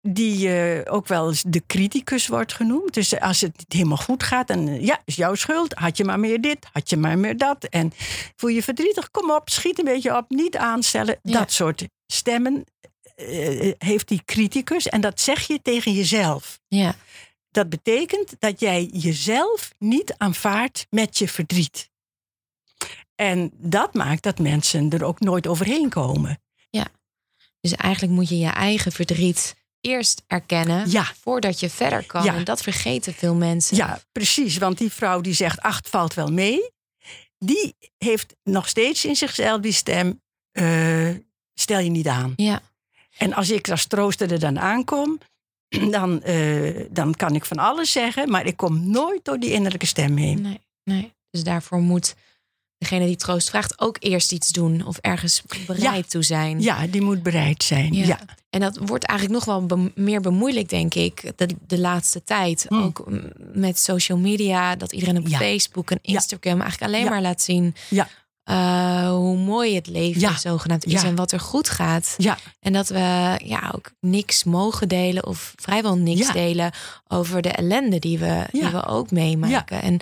[0.07, 2.93] die eh, ook wel eens de criticus wordt genoemd.
[2.93, 5.73] Dus als het niet helemaal goed gaat, dan eh, ja, is jouw schuld.
[5.73, 7.63] Had je maar meer dit, had je maar meer dat.
[7.63, 7.91] En
[8.35, 11.19] voel je verdrietig, kom op, schiet een beetje op, niet aanstellen.
[11.21, 11.39] Ja.
[11.39, 12.63] Dat soort stemmen
[13.15, 14.87] eh, heeft die criticus.
[14.87, 16.59] En dat zeg je tegen jezelf.
[16.67, 16.95] Ja,
[17.49, 21.89] Dat betekent dat jij jezelf niet aanvaardt met je verdriet.
[23.15, 26.37] En dat maakt dat mensen er ook nooit overheen komen.
[27.61, 31.11] dus eigenlijk moet je je eigen verdriet eerst erkennen Ja.
[31.21, 32.23] voordat je verder kan.
[32.23, 32.35] Ja.
[32.35, 33.77] En dat vergeten veel mensen.
[33.77, 34.57] Ja, precies.
[34.57, 36.71] Want die vrouw die zegt acht valt wel mee.
[37.37, 40.21] Die heeft nog steeds in zichzelf die stem.
[40.51, 41.09] eh,
[41.53, 42.33] stel je niet aan.
[42.35, 42.61] Ja,
[43.17, 45.17] En als ik als trooster er dan aankom.
[45.91, 48.29] Dan, eh, dan kan ik van alles zeggen.
[48.29, 50.41] Maar ik kom nooit door die innerlijke stem heen.
[50.41, 51.13] nee, nee.
[51.31, 52.15] Dus daarvoor moet
[52.77, 56.61] degene die troost vraagt ook eerst iets doen of ergens bereid toe zijn.
[56.61, 57.93] Ja, die moet bereid zijn.
[57.93, 58.05] Ja.
[58.05, 58.19] Ja.
[58.49, 62.65] En dat wordt eigenlijk nog wel be- meer bemoeilijk, denk ik, de, de laatste tijd.
[62.69, 62.83] Hmm.
[62.83, 63.03] Ook
[63.53, 65.37] met social media, dat iedereen op Ja.
[65.37, 65.99] Facebook en.
[66.01, 67.75] Instagram eigenlijk alleen maar laat zien
[68.43, 70.37] Eh, hoe mooi het leven Ja.
[70.37, 71.07] zogenaamd is Ja.
[71.07, 72.15] en wat er goed gaat.
[72.17, 72.37] Ja.
[72.59, 76.71] En dat we ja, ook niks mogen delen of vrijwel niks delen
[77.07, 79.81] over de ellende die we, die we ook meemaken.
[79.81, 79.99] En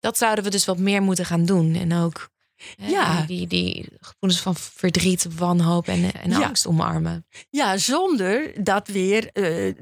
[0.00, 1.74] dat zouden we dus wat meer moeten gaan doen.
[1.74, 2.28] En ook
[2.76, 3.22] Ja.
[3.26, 6.42] die, die gevoelens van verdriet, wanhoop en, en Ja.
[6.42, 7.26] angst omarmen.
[7.50, 9.74] Ja, zonder dat weer, eh, eh,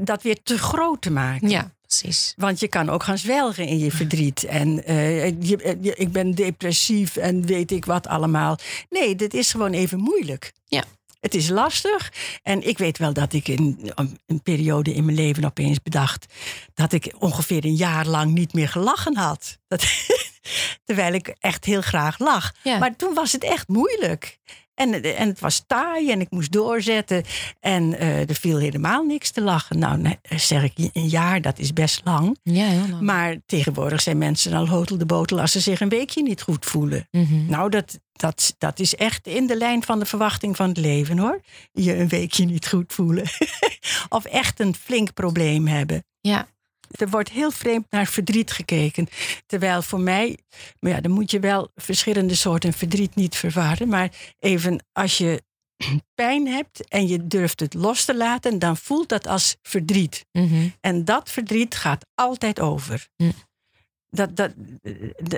[0.00, 1.48] dat weer te groot te maken.
[1.48, 2.34] Ja, precies.
[2.36, 4.44] Want je kan ook gaan zwelgen in je verdriet.
[4.44, 8.58] En eh, je, je- ik ben depressief en weet ik wat allemaal.
[8.90, 10.52] Nee, dit is gewoon even moeilijk.
[10.66, 10.84] Ja.
[11.20, 12.12] Het is lastig.
[12.42, 13.92] En ik weet wel dat ik in
[14.26, 16.26] een, periode in mijn leven opeens bedacht...
[16.74, 19.58] dat ik ongeveer een jaar lang niet meer gelachen had.
[19.68, 19.84] Dat,
[20.84, 22.52] terwijl ik echt heel graag lag.
[22.62, 22.78] Ja.
[22.78, 24.38] Maar toen was het echt moeilijk.
[24.80, 27.24] En, en het was taai en ik moest doorzetten.
[27.60, 29.78] En eh, er viel helemaal niks te lachen.
[29.78, 32.38] Nou, zeg ik, een jaar, dat is best lang.
[32.42, 33.00] Ja, heel lang.
[33.00, 36.66] Maar tegenwoordig zijn mensen al hotel de botel als ze zich een weekje niet goed
[36.66, 37.08] voelen.
[37.10, 37.46] Mhm.
[37.46, 41.18] Nou, dat, dat, dat is echt in de lijn van de verwachting van het leven
[41.18, 41.40] hoor.
[41.72, 43.24] Je een weekje niet goed voelen.
[44.08, 46.04] of echt een flink probleem hebben.
[46.20, 46.48] Ja.
[46.90, 49.08] Er wordt heel vreemd naar verdriet gekeken.
[49.46, 50.38] Terwijl voor mij,
[50.80, 53.88] maar ja, dan moet je wel verschillende soorten verdriet niet verwarren.
[53.88, 55.42] Maar even als je
[56.14, 60.26] pijn hebt en je durft het los te laten, dan voelt dat als verdriet.
[60.32, 60.68] Mhm.
[60.80, 63.08] En dat verdriet gaat altijd over.
[64.08, 64.52] Dat, dat,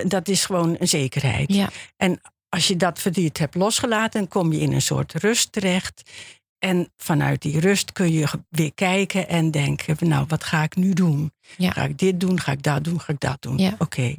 [0.07, 1.53] dat is gewoon een zekerheid.
[1.53, 1.69] Ja.
[1.97, 6.09] En als je dat verdriet hebt losgelaten, kom je in een soort rust terecht.
[6.63, 10.93] En vanuit die rust kun je weer kijken en denken: nou, wat ga ik nu
[10.93, 11.31] doen?
[11.57, 11.71] Ja.
[11.71, 12.39] Ga ik dit doen?
[12.39, 12.99] Ga ik dat doen?
[13.01, 13.57] Ga ik dat doen?
[13.57, 13.75] Ja.
[13.77, 14.15] Oké.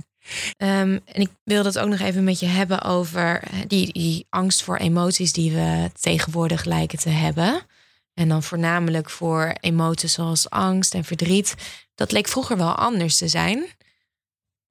[0.57, 4.63] Ehm, en ik wilde het ook nog even met je hebben over die, die angst
[4.63, 7.63] voor emoties die we tegenwoordig lijken te hebben.
[8.15, 11.55] En dan voornamelijk voor emoties zoals angst en verdriet.
[11.95, 13.67] Dat leek vroeger wel anders te zijn.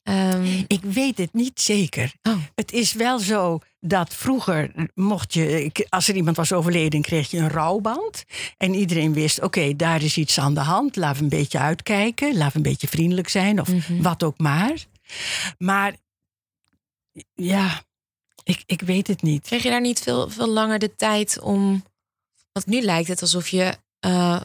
[0.04, 2.14] Ehm, Ik weet het niet zeker.
[2.24, 7.32] oh, Het is wel zo dat vroeger mocht je, als er iemand was overleden, kreeg
[7.32, 8.24] je een rouwband.
[8.58, 10.96] En iedereen wist, oké, daar is iets aan de hand.
[10.96, 12.38] We een beetje uitkijken.
[12.38, 14.02] We een beetje vriendelijk zijn of Mhm.
[14.02, 14.86] wat ook maar.
[15.58, 15.96] Maar
[17.34, 17.82] ja,
[18.44, 19.46] ik, ik weet het niet.
[19.46, 21.84] kreeg je daar niet veel, veel langer de tijd om.
[22.52, 23.78] Want nu lijkt het alsof je.
[24.00, 24.42] eh,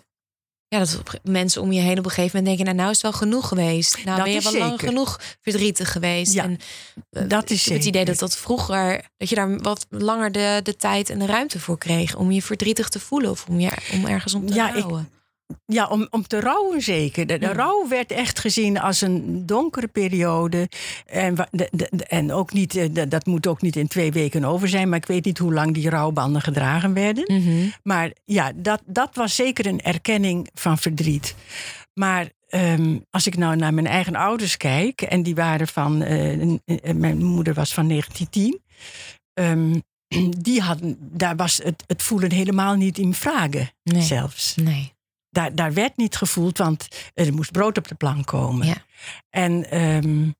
[0.68, 3.10] ja, dat mensen om je heen op een gegeven moment denken: nou, nou is het
[3.10, 4.04] wel genoeg geweest.
[4.04, 6.32] Nou, Dat ben je wel lang genoeg verdrietig geweest.
[6.32, 6.58] Ja, en,
[7.10, 10.32] eh, dat is ik heb het idee dat dat vroeger, dat je daar wat langer
[10.32, 13.60] de, de tijd en de ruimte voor kreeg om je verdrietig te voelen of om,
[13.60, 15.06] je, om ergens om te Ja.
[15.66, 17.26] Ja, om, om te rouwen zeker.
[17.26, 17.52] De, de Ja.
[17.52, 20.68] rouw werd echt gezien als een donkere periode.
[21.06, 24.68] En, de, de- en ook niet, eh, dat moet ook niet in twee weken over
[24.68, 24.88] zijn.
[24.88, 27.24] Maar ik weet niet hoe lang die rouwbanden gedragen werden.
[27.42, 27.68] Mhm.
[27.82, 31.34] Maar ja, dat, dat was zeker een erkenning van verdriet.
[31.94, 36.32] Maar ehm, als ik nou naar mijn eigen ouders kijk, en die waren van, eh,
[36.42, 38.60] eh, mijn moeder was van 1910.
[39.34, 39.80] ehm,
[40.44, 44.02] die hadden, daar was het, het voelen helemaal niet in vragen Nee.
[44.02, 44.54] zelfs.
[44.56, 44.96] Nee.
[45.38, 48.66] Daar, daar werd niet gevoeld, want er moest brood op de plank komen.
[48.66, 48.76] Ja.
[49.30, 50.30] En ehm,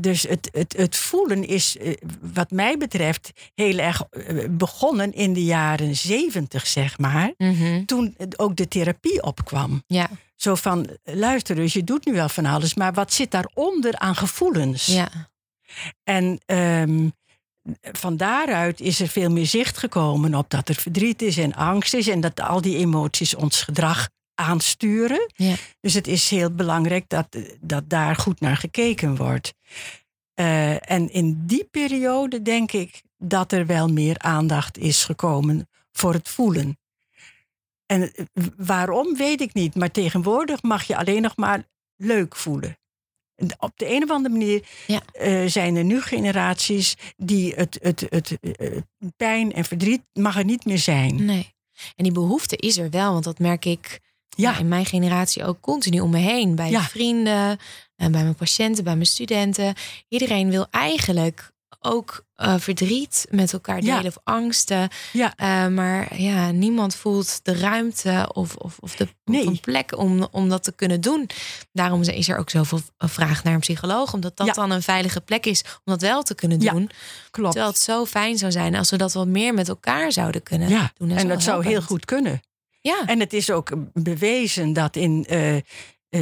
[0.00, 5.32] dus het, het, het voelen is, eh, wat mij betreft, heel erg eh, begonnen in
[5.32, 7.32] de jaren zeventig, zeg maar.
[7.36, 7.84] Mhm.
[7.84, 9.82] Toen ook de therapie opkwam.
[9.86, 10.10] Ja.
[10.36, 14.16] Zo van, luister dus, je doet nu wel van alles, maar wat zit daaronder aan
[14.16, 14.86] gevoelens?
[14.86, 15.08] Ja.
[16.02, 17.08] En ehm,
[17.80, 21.94] van daaruit is er veel meer zicht gekomen op dat er verdriet is en angst
[21.94, 25.32] is en dat al die emoties ons gedrag aansturen.
[25.34, 25.54] Ja.
[25.80, 27.26] Dus het is heel belangrijk dat,
[27.60, 29.54] dat daar goed naar gekeken wordt.
[30.34, 36.12] Eh, en in die periode denk ik dat er wel meer aandacht is gekomen voor
[36.12, 36.78] het voelen.
[37.86, 38.24] En eh,
[38.56, 41.64] waarom weet ik niet, maar tegenwoordig mag je alleen nog maar
[41.96, 42.76] leuk voelen.
[43.58, 45.02] Op de een of andere manier Ja.
[45.12, 48.76] eh, zijn er nu generaties die het, het, het, eh,
[49.16, 51.24] pijn en verdriet mag er niet meer zijn.
[51.24, 51.52] Nee.
[51.96, 54.50] En die behoefte is er wel, want dat merk ik ja.
[54.52, 54.58] Ja.
[54.58, 56.54] in mijn generatie ook continu om me heen.
[56.54, 56.82] Bij Ja.
[56.82, 57.58] vrienden,
[57.96, 59.74] en bij mijn patiënten, bij mijn studenten.
[60.08, 61.52] Iedereen wil eigenlijk
[61.84, 63.96] ook eh, verdriet met elkaar Ja.
[63.96, 64.88] delen of angsten.
[65.12, 65.32] Ja.
[65.36, 69.58] Eh, maar ja, niemand voelt de ruimte of, of, of de Nee.
[69.62, 71.28] plek om, om dat te kunnen doen.
[71.72, 74.12] Daarom is er ook zoveel vraag naar een psycholoog.
[74.12, 74.52] Omdat dat Ja.
[74.52, 76.90] dan een veilige plek is om dat wel te kunnen doen.
[77.30, 77.50] Klopt.
[77.52, 80.90] Terwijl het zo fijn zou zijn als we dat wat meer met elkaar zouden kunnen
[80.98, 81.10] doen.
[81.10, 82.40] en dat zou heel goed kunnen.
[82.80, 85.62] Ja, En het is ook bewezen dat in eh, eh,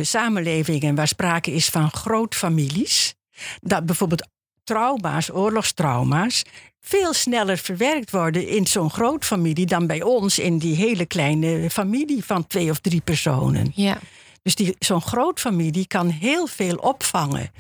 [0.00, 3.14] samenlevingen waar sprake is van grootfamilies,
[3.60, 4.28] dat bijvoorbeeld
[4.64, 6.44] trauma's, oorlogstrauma's,
[6.80, 12.24] veel sneller verwerkt worden in zo'n grootfamilie dan bij ons in die hele kleine familie
[12.24, 13.72] van twee of drie personen.
[13.74, 13.98] ja.
[14.42, 17.50] Dus die, zo'n grootfamilie kan heel veel opvangen.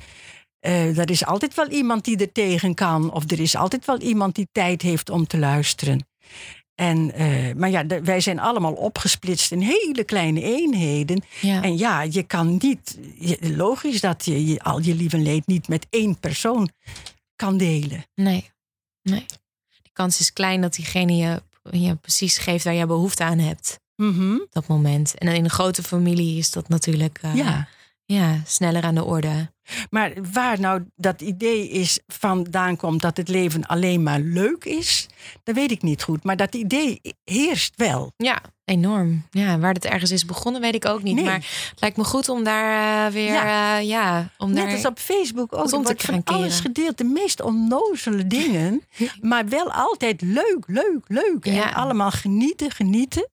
[0.60, 4.00] Eh, er is altijd wel iemand die er tegen kan, of er is altijd wel
[4.00, 6.06] iemand die tijd heeft om te luisteren.
[6.82, 11.24] En, eh, maar ja, de- wij zijn allemaal opgesplitst in hele kleine eenheden.
[11.40, 11.62] ja.
[11.62, 12.98] En ja, je kan niet.
[13.18, 16.68] je- logisch dat je, je al je lieve leed niet met één persoon
[17.36, 18.04] kan delen.
[18.14, 18.50] Nee.
[19.02, 19.24] nee.
[19.82, 23.80] De kans is klein dat diegene je, je precies geeft waar je behoefte aan hebt.
[23.96, 25.14] Op Dat moment.
[25.18, 27.68] En in een grote familie is dat natuurlijk eh, Ja.
[28.04, 29.51] ja, sneller aan de orde.
[29.90, 35.08] Maar waar nou dat idee is vandaan komt dat het leven alleen maar leuk is,
[35.42, 36.24] dat weet ik niet goed.
[36.24, 38.12] Maar dat idee heerst wel.
[38.16, 39.26] Ja, enorm.
[39.30, 41.14] Ja, waar het ergens is begonnen, weet ik ook niet.
[41.14, 41.24] Nee.
[41.24, 41.34] Maar
[41.70, 44.74] het lijkt me goed om daar eh, weer, ja, ja om Net daar...
[44.74, 45.62] als op Facebook ook.
[45.62, 46.98] om te wordt van alles gedeeld.
[46.98, 48.82] De meest onnozele dingen.
[49.20, 51.44] maar wel altijd leuk, leuk, leuk.
[51.44, 51.68] Ja.
[51.68, 53.28] En allemaal genieten, genieten.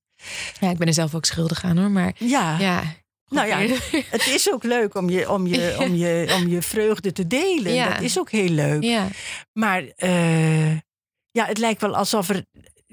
[0.59, 2.81] Ja, ik ben er zelf ook schuldig aan hoor, maar Ja, ja.
[3.29, 3.57] Nou ja,
[4.15, 7.73] het is ook leuk om je, om je, om je, om je vreugde te delen.
[7.73, 7.89] Ja.
[7.89, 8.83] Dat is ook heel leuk.
[8.83, 9.07] Ja,
[9.53, 10.71] Maar eh,
[11.31, 12.45] ja, het lijkt wel alsof er.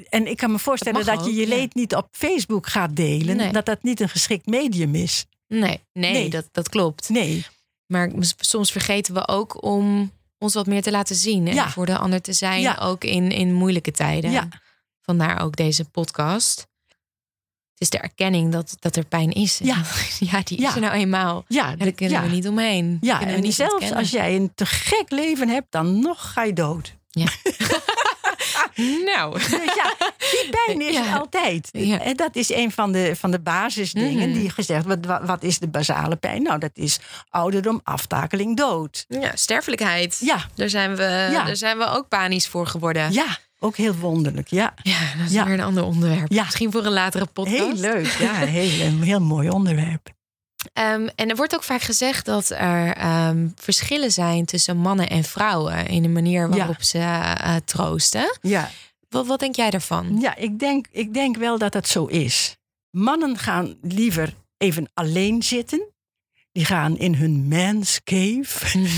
[0.09, 1.49] En ik kan me voorstellen Dat je je ja.
[1.49, 3.37] leed niet op Facebook gaat delen.
[3.37, 3.53] Nee.
[3.53, 5.25] Dat dat niet een geschikt medium is.
[5.46, 6.31] nee, nee, Nee.
[6.31, 7.09] Dat, dat klopt.
[7.09, 7.46] Nee.
[7.87, 11.46] Maar soms vergeten we ook om ons wat meer te laten zien.
[11.46, 11.70] En Ja.
[11.70, 14.31] voor de ander te zijn, ook in, in moeilijke tijden.
[14.31, 14.49] Ja.
[15.01, 16.66] Vandaar ook deze podcast.
[17.78, 19.58] Het is de erkenning dat, dat er pijn is.
[19.62, 19.76] Ja.
[20.30, 20.74] ja, die is Ja.
[20.74, 21.44] er nou eenmaal.
[21.48, 22.28] Ja, En daar kunnen ja.
[22.28, 22.98] we niet omheen.
[23.00, 26.32] Ja, Kunnen we en niet zelfs als jij een te gek leven hebt, dan nog
[26.32, 26.94] ga je dood.
[29.04, 31.06] Nou, Dus ja, die pijn is Ja.
[31.12, 31.68] er altijd.
[31.72, 32.00] Ja.
[32.00, 34.38] En dat is een van de, van de basisdingen Mhm.
[34.38, 36.42] die gezegd wat, wat, wat is de basale pijn?
[36.42, 36.98] Nou, dat is
[37.30, 39.04] ouderdom, aftakeling, dood.
[39.08, 40.18] ja, sterfelijkheid.
[40.20, 41.44] Ja, Daar, zijn we, Ja.
[41.44, 43.12] daar zijn we ook panisch voor geworden.
[43.12, 44.48] ja, ook heel wonderlijk.
[44.48, 45.44] Ja, Ja, dat is Ja.
[45.44, 46.32] weer een ander onderwerp.
[46.32, 46.42] Ja.
[46.44, 47.56] Misschien voor een latere podcast.
[47.58, 48.06] heel leuk.
[48.06, 50.14] Ja, heel, een heel mooi onderwerp.
[50.72, 55.24] Ehm, en er wordt ook vaak gezegd dat er ehm, verschillen zijn tussen mannen en
[55.24, 58.38] vrouwen in de manier waarop ze eh, troosten.
[58.40, 58.70] Ja,
[59.08, 60.16] Wat, wat denk jij daarvan?
[60.20, 62.56] ja ik, denk, ik denk wel dat dat zo is.
[62.90, 65.88] Mannen gaan liever even alleen zitten.
[66.56, 68.78] Die gaan in hun man's cave.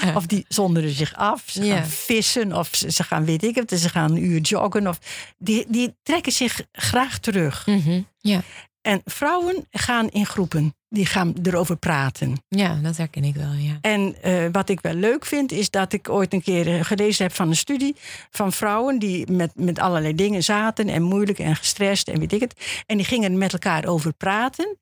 [0.00, 0.14] ja.
[0.14, 1.42] Of die zonderen zich af.
[1.46, 1.76] Ze Ja.
[1.76, 4.86] gaan vissen of ze, ze gaan, weet ik het, ze gaan een uur joggen.
[4.88, 4.98] Of,
[5.38, 7.66] die, die trekken zich graag terug.
[7.66, 8.00] Mhm.
[8.20, 8.40] ja.
[8.80, 10.74] En vrouwen gaan in groepen.
[10.88, 12.42] Die gaan erover praten.
[12.48, 13.52] ja, dat herken ik wel.
[13.52, 13.78] Ja.
[13.80, 17.24] En eh, wat ik wel leuk vind, is dat ik ooit een keer eh, gelezen
[17.24, 17.96] heb van een studie
[18.30, 22.40] van vrouwen die met, met allerlei dingen zaten en moeilijk en gestrest en weet ik
[22.40, 22.82] het.
[22.86, 24.76] En die gingen met elkaar over praten.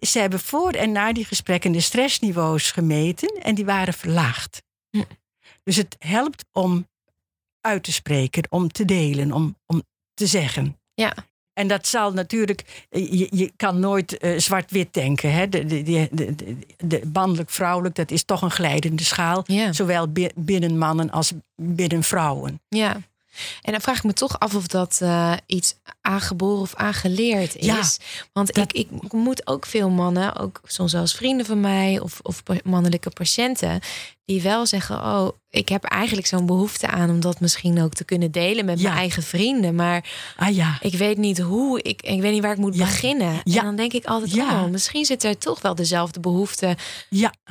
[0.00, 4.62] Ze hebben voor en na die gesprekken de stressniveaus gemeten en die waren verlaagd.
[4.90, 5.02] Hm.
[5.62, 6.86] Dus het helpt om
[7.60, 9.82] uit te spreken, om te delen, om, om
[10.14, 10.76] te zeggen.
[10.94, 11.14] Ja.
[11.52, 15.32] En dat zal natuurlijk, eh, je, je kan nooit eh, zwart-wit denken.
[15.32, 15.48] Hè?
[15.48, 19.42] De, de, de, de, de- de mannelijk-vrouwelijk, dat is toch een glijdende schaal.
[19.46, 19.72] Ja.
[19.72, 22.60] Zowel bi- binnen mannen als binnen vrouwen.
[22.68, 22.96] ja.
[23.62, 27.64] En dan vraag ik me toch af of dat eh, iets aangeboren of aangeleerd is.
[27.66, 27.82] Ja,
[28.32, 32.20] Want dat- ik, ik moet ook veel mannen, ook soms eens vrienden van mij of,
[32.22, 33.80] of mannelijke patiënten,
[34.24, 38.04] die wel zeggen: Oh, ik heb eigenlijk zo'n behoefte aan om dat misschien ook te
[38.04, 38.84] kunnen delen met Ja.
[38.88, 39.74] mijn eigen vrienden.
[39.74, 40.04] Maar
[40.36, 42.84] Ah ja, ik weet niet hoe, ik, ik weet niet waar ik moet Ja.
[42.84, 43.40] beginnen.
[43.44, 43.58] Ja.
[43.58, 44.62] En dan denk ik altijd: Ja.
[44.64, 46.76] Oh, misschien zit er toch wel dezelfde behoefte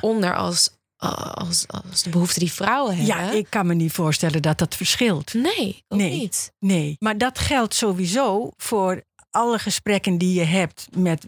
[0.00, 3.16] onder als, als, als de behoefte die vrouwen hebben.
[3.16, 5.34] ja, ik kan me niet voorstellen dat dat verschilt.
[5.34, 6.10] Nee, ook Nee.
[6.18, 6.52] niet.
[6.58, 11.26] Nee, maar dat geldt sowieso voor alle gesprekken die je hebt met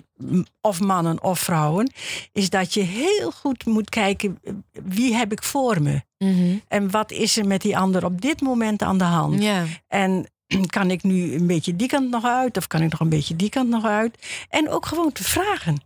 [0.61, 1.93] of mannen of vrouwen.
[2.33, 4.53] Is dat je heel goed moet kijken, eh,
[4.83, 6.03] wie heb ik voor me?
[6.19, 6.57] Mhm.
[6.69, 9.43] En wat is er met die ander op dit moment aan de hand?
[9.43, 9.65] Ja.
[9.89, 10.31] En
[10.77, 12.57] kan ik nu een beetje die kant nog uit?
[12.57, 14.27] Of kan ik nog een beetje die kant nog uit?
[14.49, 15.77] En ook gewoon te vragen.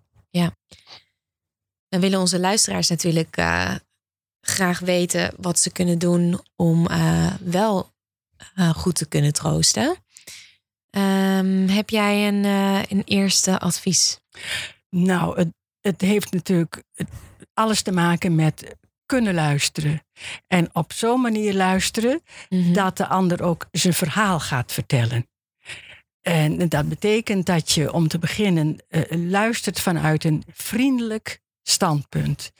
[1.92, 3.74] Dan willen onze luisteraars natuurlijk eh,
[4.40, 7.90] graag weten wat ze kunnen doen om eh, wel
[8.54, 9.96] eh, goed te kunnen troosten.
[10.90, 12.44] Ehm, heb jij een,
[12.88, 14.20] een eerste advies?
[14.90, 15.48] Nou, het,
[15.80, 16.82] het heeft natuurlijk
[17.54, 18.76] alles te maken met
[19.06, 20.02] kunnen luisteren.
[20.46, 22.72] En op zo'n manier luisteren Mhm.
[22.72, 25.28] dat de ander ook zijn verhaal gaat vertellen.
[26.20, 28.78] En dat betekent dat je om te beginnen
[29.10, 32.52] luistert vanuit een vriendelijk standpunt.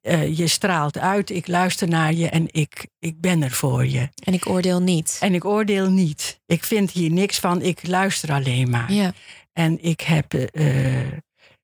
[0.00, 4.08] Eh, je straalt uit, ik luister naar je en ik, ik ben er voor je.
[4.24, 5.16] En ik oordeel niet.
[5.20, 6.40] En ik oordeel niet.
[6.46, 8.92] Ik vind hier niks van, ik luister alleen maar.
[8.92, 9.12] Ja.
[9.52, 11.12] En ik heb eh,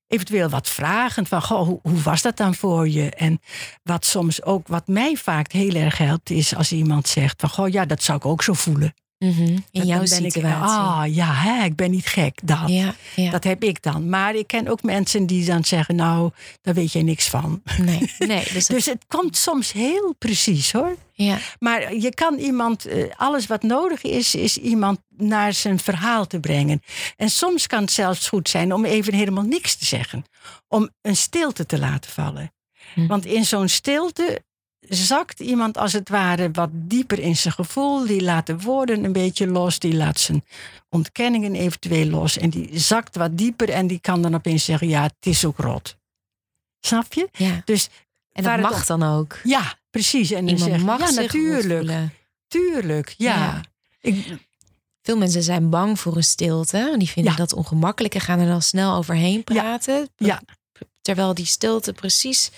[0.07, 3.09] eventueel wat vragen van, goh, hoe, hoe was dat dan voor je?
[3.09, 3.41] En
[3.83, 7.69] wat soms ook, wat mij vaak heel erg helpt, is als iemand zegt van, goh,
[7.69, 8.93] ja, dat zou ik ook zo voelen.
[9.29, 9.41] Mhm.
[9.43, 10.77] In Dan jouw ben situatie.
[10.77, 12.39] Ah, ja, hè, ik ben niet gek.
[12.43, 12.63] Dat.
[12.69, 13.31] ja, ja.
[13.31, 14.09] dat heb ik dan.
[14.09, 16.31] Maar ik ken ook mensen die dan zeggen, nou,
[16.61, 17.61] daar weet jij niks van.
[17.77, 18.43] Nee, nee.
[18.53, 20.95] Dus, dat- Dus het komt soms heel precies hoor.
[21.13, 21.37] ja.
[21.59, 26.39] Maar je kan iemand, eh, alles wat nodig is, is iemand naar zijn verhaal te
[26.39, 26.81] brengen.
[27.17, 30.23] En soms kan het zelfs goed zijn om even helemaal niks te zeggen.
[30.67, 32.53] Om een stilte te laten vallen.
[32.93, 33.07] Hm.
[33.07, 34.43] Want in zo'n stilte
[34.89, 38.05] zakt iemand als het ware wat dieper in zijn gevoel.
[38.05, 39.79] Die laat de woorden een beetje los.
[39.79, 40.43] Die laat zijn
[40.89, 42.37] ontkenningen eventueel los.
[42.37, 45.57] En die zakt wat dieper en die kan dan opeens zeggen, ja, het is ook
[45.57, 45.95] rot.
[46.79, 47.29] Snap je?
[47.31, 47.61] Ja.
[47.65, 47.89] Dus
[48.31, 49.37] En dat mag dan ook.
[49.43, 50.31] ja, precies.
[50.31, 52.09] En Iemand zeg je, mag ja, natuurlijk.
[52.47, 53.35] Tuurlijk, ja.
[53.35, 53.61] Ja.
[54.01, 54.25] Ik,
[55.01, 56.95] Veel mensen zijn bang voor een stilte.
[56.97, 57.37] Die vinden Ja.
[57.37, 60.09] dat ongemakkelijk en gaan er dan snel overheen praten.
[60.15, 60.41] Ja.
[61.01, 62.51] Terwijl die stilte precies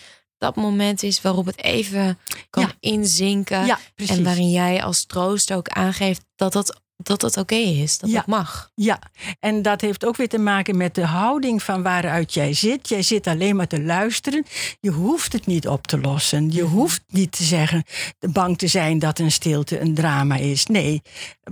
[0.46, 2.18] dat moment is waarop het even
[2.50, 2.74] kan Ja.
[2.80, 3.66] inzinken.
[3.66, 7.98] ja, en waarin jij als troost ook aangeeft dat dat, dat, dat oké is.
[7.98, 8.16] Dat Ja.
[8.16, 8.72] dat mag.
[8.76, 9.00] Ja,
[9.40, 12.90] en dat heeft ook weer te maken met de houding van waaruit jij zit.
[12.90, 14.46] Jij zit alleen maar te luisteren.
[14.80, 16.52] Je hoeft het niet op te lossen.
[16.52, 16.72] Je Mhm.
[16.74, 17.84] hoeft niet te zeggen,
[18.20, 20.66] bang te zijn dat een stilte een drama is.
[20.66, 21.02] Nee,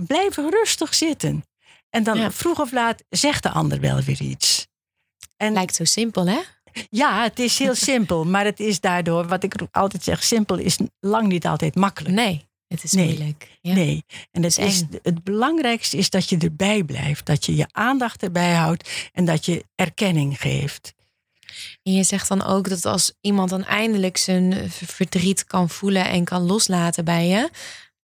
[0.06, 1.44] blijf rustig zitten.
[1.90, 2.30] En dan Ja.
[2.30, 4.66] vroeg of laat zegt de ander wel weer iets.
[5.36, 6.38] En Lijkt zo simpel, hè?
[6.90, 10.78] Ja, het is heel simpel, maar het is daardoor, wat ik altijd zeg, simpel is
[11.00, 12.14] lang niet altijd makkelijk.
[12.14, 13.04] Nee, het is Nee.
[13.06, 13.58] moeilijk.
[13.60, 13.74] Ja.
[13.74, 17.26] Nee, en het, is het belangrijkste is dat je erbij blijft.
[17.26, 20.94] Dat je je aandacht erbij houdt en dat je erkenning geeft.
[21.82, 26.24] En je zegt dan ook dat als iemand dan eindelijk zijn verdriet kan voelen en
[26.24, 27.50] kan loslaten bij je,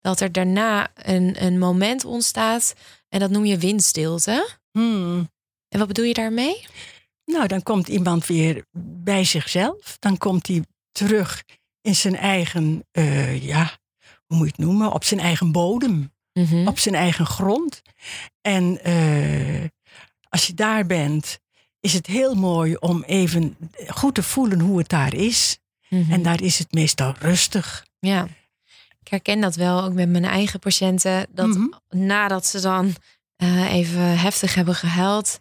[0.00, 2.74] dat er daarna een, een moment ontstaat
[3.08, 4.48] en dat noem je windstilte.
[4.72, 5.30] Hmm.
[5.68, 6.66] En wat bedoel je daarmee?
[7.32, 8.64] Nou, dan komt iemand weer
[9.04, 9.96] bij zichzelf.
[9.98, 11.44] Dan komt hij terug
[11.80, 13.78] in zijn eigen, eh, ja,
[14.26, 14.92] hoe moet je het noemen?
[14.92, 16.66] Op zijn eigen bodem, Mhm.
[16.68, 17.82] op zijn eigen grond.
[18.40, 19.64] En eh,
[20.28, 21.38] als je daar bent,
[21.80, 23.56] is het heel mooi om even
[23.88, 25.58] goed te voelen hoe het daar is.
[25.88, 26.12] Mhm.
[26.12, 27.86] En daar is het meestal rustig.
[27.98, 28.28] Ja,
[29.00, 31.26] ik herken dat wel ook met mijn eigen patiënten.
[31.30, 31.66] Dat Mhm.
[31.88, 32.94] nadat ze dan
[33.36, 35.38] eh, even heftig hebben gehuild.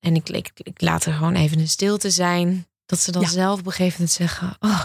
[0.00, 2.66] En ik, ik, ik laat er gewoon even een stilte zijn.
[2.86, 3.28] Dat ze dan Ja.
[3.28, 4.56] zelf op een gegeven moment zeggen.
[4.60, 4.84] Oh,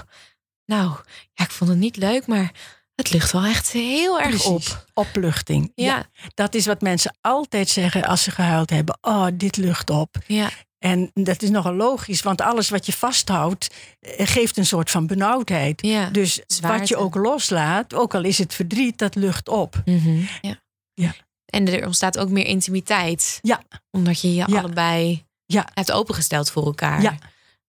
[0.66, 0.92] nou,
[1.34, 2.52] ja, ik vond het niet leuk, maar
[2.96, 4.46] het lucht wel echt heel erg Precies.
[4.74, 4.86] op.
[4.94, 5.72] Opluchting.
[5.76, 8.98] Ja, Dat is wat mensen altijd zeggen als ze gehuild hebben.
[9.02, 10.16] Oh, dit lucht op.
[10.28, 14.92] ja, En dat is nogal logisch, want alles wat je vasthoudt eh, geeft een soort
[14.92, 15.82] van benauwdheid.
[15.82, 16.10] ja.
[16.10, 16.78] Dus Zwaarte.
[16.80, 19.82] wat je ook loslaat, ook al is het verdriet, dat lucht op.
[19.86, 20.62] Mhm, ja.
[20.94, 21.14] Ja.
[21.50, 23.40] En er ontstaat ook meer intimiteit.
[23.42, 23.62] Ja.
[23.92, 24.60] Omdat je je Ja.
[24.60, 25.68] allebei Ja.
[25.74, 27.02] hebt opengesteld voor elkaar.
[27.02, 27.18] Ja.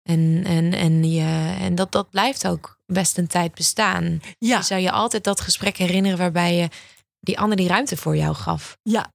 [0.03, 4.21] En, en, en, je, en dat, dat blijft ook best een tijd bestaan.
[4.39, 6.69] Ja, Je zou je altijd dat gesprek herinneren waarbij je
[7.21, 8.77] die ander die ruimte voor jou gaf.
[8.83, 9.13] ja.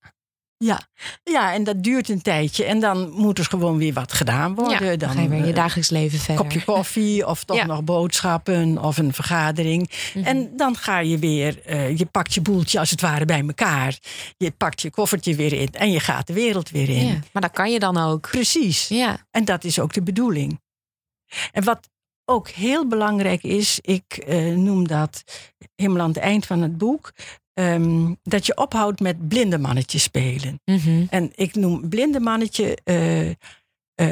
[0.58, 0.82] Ja.
[1.24, 2.66] ja, en dat duurt een tijdje.
[2.66, 4.86] En dan moet er gewoon weer wat gedaan worden.
[4.86, 6.44] ja, dan, ga je weer in je eh, dagelijks leven verder.
[6.44, 7.66] kopje koffie of toch Ja.
[7.66, 9.90] nog boodschappen of een vergadering.
[10.14, 10.26] Mhm.
[10.26, 13.98] En dan ga je weer, eh, je pakt je boeltje als het ware bij elkaar.
[14.38, 17.06] Je pakt je koffertje weer in en je gaat de wereld weer in.
[17.06, 18.30] ja, maar dat kan je dan ook.
[18.30, 18.88] Precies.
[18.88, 19.18] Ja.
[19.32, 20.62] En dat is ook de bedoeling.
[21.52, 21.90] En wat
[22.26, 25.24] ook heel belangrijk is, ik eh, noem dat
[25.76, 27.14] helemaal aan het eind van het boek,
[27.56, 30.62] ehm, dat je ophoudt met blinde mannetje spelen.
[30.66, 31.06] Mhm.
[31.10, 33.36] En ik noem blinde mannetje eh, eh,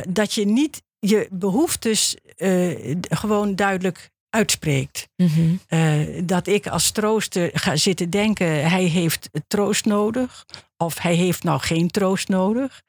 [0.10, 5.10] dat je niet je behoeftes eh, gewoon duidelijk uitspreekt.
[5.16, 6.26] Mhm.
[6.26, 10.46] Dat ik als trooster ga zitten denken, hij heeft troost nodig.
[10.78, 12.82] Of hij heeft nou geen troost nodig.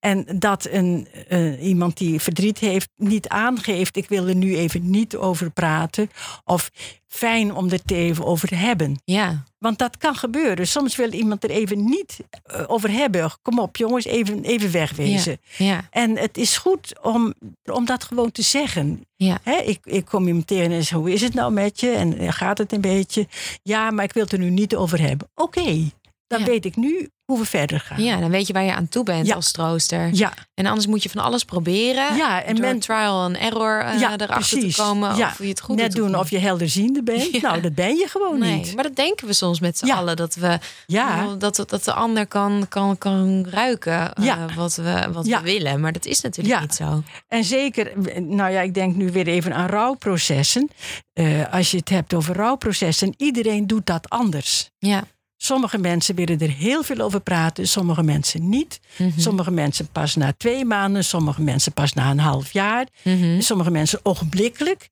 [0.00, 4.90] En dat een, eh, iemand die verdriet heeft niet aangeeft, ik wil er nu even
[4.90, 6.10] niet over praten.
[6.44, 6.70] Of
[7.06, 9.00] fijn om er het even over te hebben.
[9.04, 9.44] ja.
[9.58, 10.66] Want dat kan gebeuren.
[10.68, 13.30] Soms wil iemand er even niet eh, over hebben.
[13.42, 15.38] Kom op jongens, even, even wegwezen.
[15.56, 15.88] Ja.
[15.90, 19.04] En het is goed om, om dat gewoon te zeggen.
[19.16, 19.38] Ja.
[19.42, 21.90] Hè, ik, ik kom je meteen en zeg, hoe is het nou met je?
[21.90, 23.26] En eh, gaat het een beetje?
[23.62, 25.28] Ja, maar ik wil het er nu niet over hebben.
[25.34, 25.90] Oké,
[26.26, 26.46] dan Ja.
[26.46, 28.02] weet ik nu hoe we verder gaan.
[28.02, 29.34] ja, dan weet je waar je aan toe bent Ja.
[29.34, 30.08] als trooster.
[30.12, 32.16] ja, En anders moet je van alles proberen.
[32.16, 34.76] Ja, en door men- trial en error eh, ja erachter precies.
[34.76, 35.26] te komen ja.
[35.28, 37.28] of je het goed Net doet doen of je helderziende bent.
[37.36, 37.40] Ja.
[37.40, 38.74] Nou, dat ben je gewoon Nee, niet.
[38.74, 40.16] maar dat denken we soms met z'n allen.
[40.16, 44.46] Dat, we, Ja, dat, dat de ander kan, kan, kan ruiken Ja.
[44.56, 45.80] wat, we, wat we willen.
[45.80, 47.02] Maar dat is natuurlijk niet zo.
[47.28, 50.70] en zeker, nou ja, ik denk nu weer even aan rouwprocessen.
[51.12, 54.70] Eh, als je het hebt over rouwprocessen, iedereen doet dat anders.
[54.78, 55.04] Ja.
[55.40, 58.80] Sommige mensen willen er heel veel over praten, sommige mensen niet.
[58.98, 59.20] Mhm.
[59.20, 63.40] Sommige mensen pas na twee maanden, sommige mensen pas na een half jaar, Mhm.
[63.40, 64.88] sommige mensen ogenblikkelijk.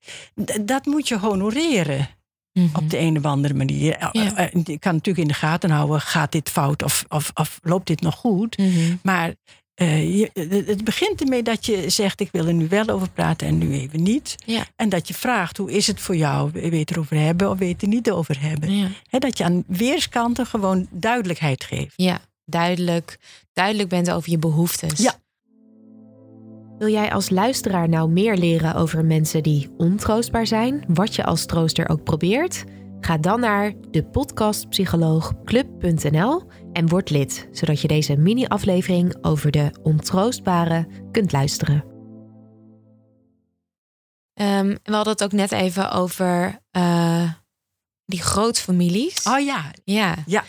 [0.61, 2.09] Dat moet je honoreren
[2.53, 2.75] Mhm.
[2.75, 3.93] op de een of andere manier.
[3.95, 4.35] Eh, Ja.
[4.35, 7.87] eh, Je kan natuurlijk in de gaten houden, gaat dit fout of, of, of loopt
[7.87, 8.57] dit nog goed?
[9.03, 9.33] Maar
[9.77, 10.29] eh, je,
[10.65, 13.73] het- begint ermee dat je zegt, ik wil er nu wel over praten en nu
[13.73, 14.35] even niet.
[14.45, 14.65] Ja.
[14.75, 16.59] En dat je vraagt, hoe is het voor jou?
[16.59, 18.71] Het erover hebben of het er niet over hebben?
[18.77, 18.87] Ja.
[19.09, 21.93] Hè, dat je aan weerskanten gewoon duidelijkheid geeft.
[21.95, 23.17] ja, duidelijk,
[23.53, 24.99] duidelijk bent over je behoeftes.
[24.99, 25.13] Ja.
[26.77, 31.45] Wil jij als luisteraar nou meer leren over mensen die ontroostbaar zijn, wat je als
[31.45, 32.63] trooster ook probeert?
[32.99, 36.43] Ga dan naar de podcastpsycholoogclub.nl
[36.77, 41.83] en word lid, zodat je deze mini-aflevering over de ontroostbare kunt luisteren.
[44.33, 47.31] Ehm, we hadden het ook net even over uh,
[48.05, 49.23] die grootfamilies.
[49.23, 49.71] Oh ja.
[49.83, 50.15] Ja.
[50.25, 50.43] Ja.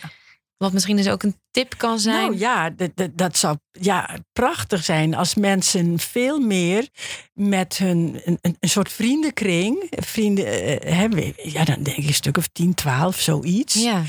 [0.57, 2.25] Wat misschien dus ook een tip kan zijn.
[2.25, 2.69] Nou ja,
[3.13, 6.87] dat, zou ja, prachtig zijn als mensen veel meer
[7.33, 12.37] met hun een, een soort vriendenkring, vrienden uh, hebben, ja, dan denk ik een stuk
[12.37, 13.73] of 10, 12, zoiets.
[13.73, 14.03] Ja.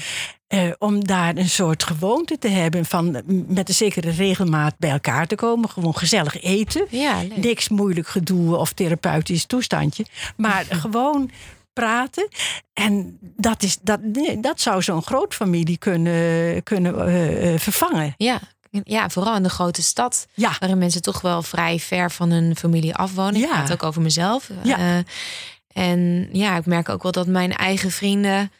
[0.54, 5.26] Uh, om daar een soort gewoonte te hebben van met een zekere regelmaat bij elkaar
[5.26, 5.68] te komen.
[5.68, 6.86] Gewoon gezellig eten.
[6.88, 7.22] Ja.
[7.34, 10.04] Niks moeilijk gedoe of therapeutisch toestandje.
[10.36, 11.30] Maar gewoon
[11.72, 12.28] praten.
[12.72, 14.00] En dat, is, dat,
[14.40, 18.14] dat zou zo'n grootfamilie kunnen, kunnen uh, vervangen.
[18.16, 18.40] Ja.
[18.84, 20.26] Ja, vooral in de grote stad.
[20.34, 20.56] Ja.
[20.58, 23.40] Waarin mensen toch wel vrij ver van hun familie afwonen.
[23.40, 23.46] Ja.
[23.46, 24.50] Ik praat ook over mezelf.
[24.62, 24.78] Ja.
[24.78, 25.02] Uh,
[25.72, 28.50] en ja, ik merk ook wel dat mijn eigen vrienden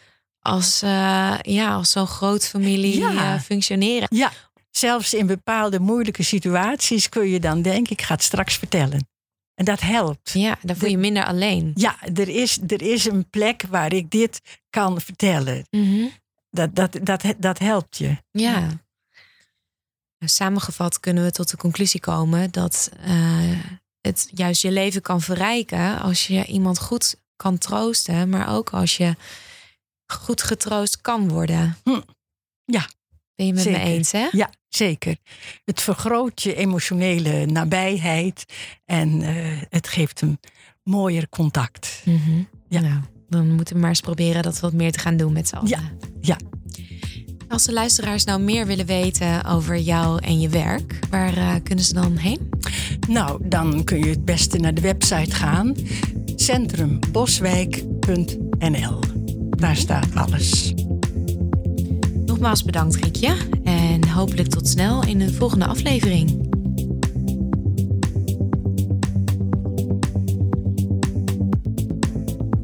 [0.41, 3.35] als, uh, ja, als zo'n grootfamilie Ja.
[3.35, 4.09] uh, functioneren.
[4.11, 4.33] Ja,
[4.71, 9.09] zelfs in bepaalde moeilijke situaties kun je dan denken, ik ga het straks vertellen.
[9.55, 10.31] En dat helpt.
[10.33, 11.71] Ja, dan voel je minder alleen.
[11.75, 15.67] Ja, er is, er is een plek waar ik dit kan vertellen.
[15.71, 16.07] Mhm.
[16.51, 18.17] Dat, dat, dat, dat helpt je.
[18.31, 18.61] Ja.
[18.61, 23.59] Nou, Samengevat kunnen we tot de conclusie komen dat uh,
[24.01, 28.97] het juist je leven kan verrijken als je iemand goed kan troosten, maar ook als
[28.97, 29.15] je
[30.11, 31.77] goed getroost kan worden.
[31.85, 32.01] Hm.
[32.65, 32.89] Ja.
[33.35, 33.81] Ben je met Zeker.
[33.81, 34.29] me eens, hè?
[34.31, 35.17] Ja, zeker.
[35.65, 38.45] Het vergroot je emotionele nabijheid
[38.85, 40.39] en uh, het geeft een
[40.83, 42.03] mooier contact.
[42.05, 42.49] Mm -hmm.
[42.69, 42.81] Ja.
[42.81, 45.55] Nou, dan moeten we maar eens proberen dat wat meer te gaan doen met z'n
[45.55, 45.69] allen.
[45.69, 45.81] Ja,
[46.21, 46.37] ja.
[47.49, 51.85] Als de luisteraars nou meer willen weten over jou en je werk, waar uh, kunnen
[51.85, 52.51] ze dan heen?
[53.09, 55.75] Nou, dan kun je het beste naar de website gaan.
[56.37, 59.20] centrumboswijk.nl.
[59.61, 60.75] Daar staat alles.
[62.27, 63.37] Nogmaals bedankt, Riekje.
[63.65, 66.49] En hopelijk tot snel in de volgende aflevering.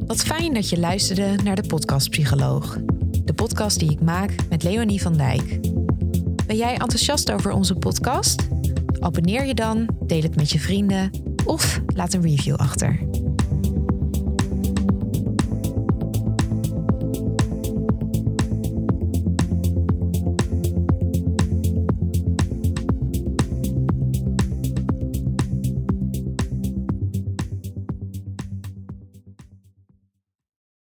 [0.07, 2.79] Wat fijn dat je luisterde naar de Podcast Psycholoog.
[3.25, 5.61] De podcast die ik maak met Leonie van Dijk.
[6.47, 8.49] Ben jij enthousiast over onze podcast?
[9.01, 11.11] Abonneer je dan, deel het met je vrienden
[11.45, 13.16] of laat een review achter.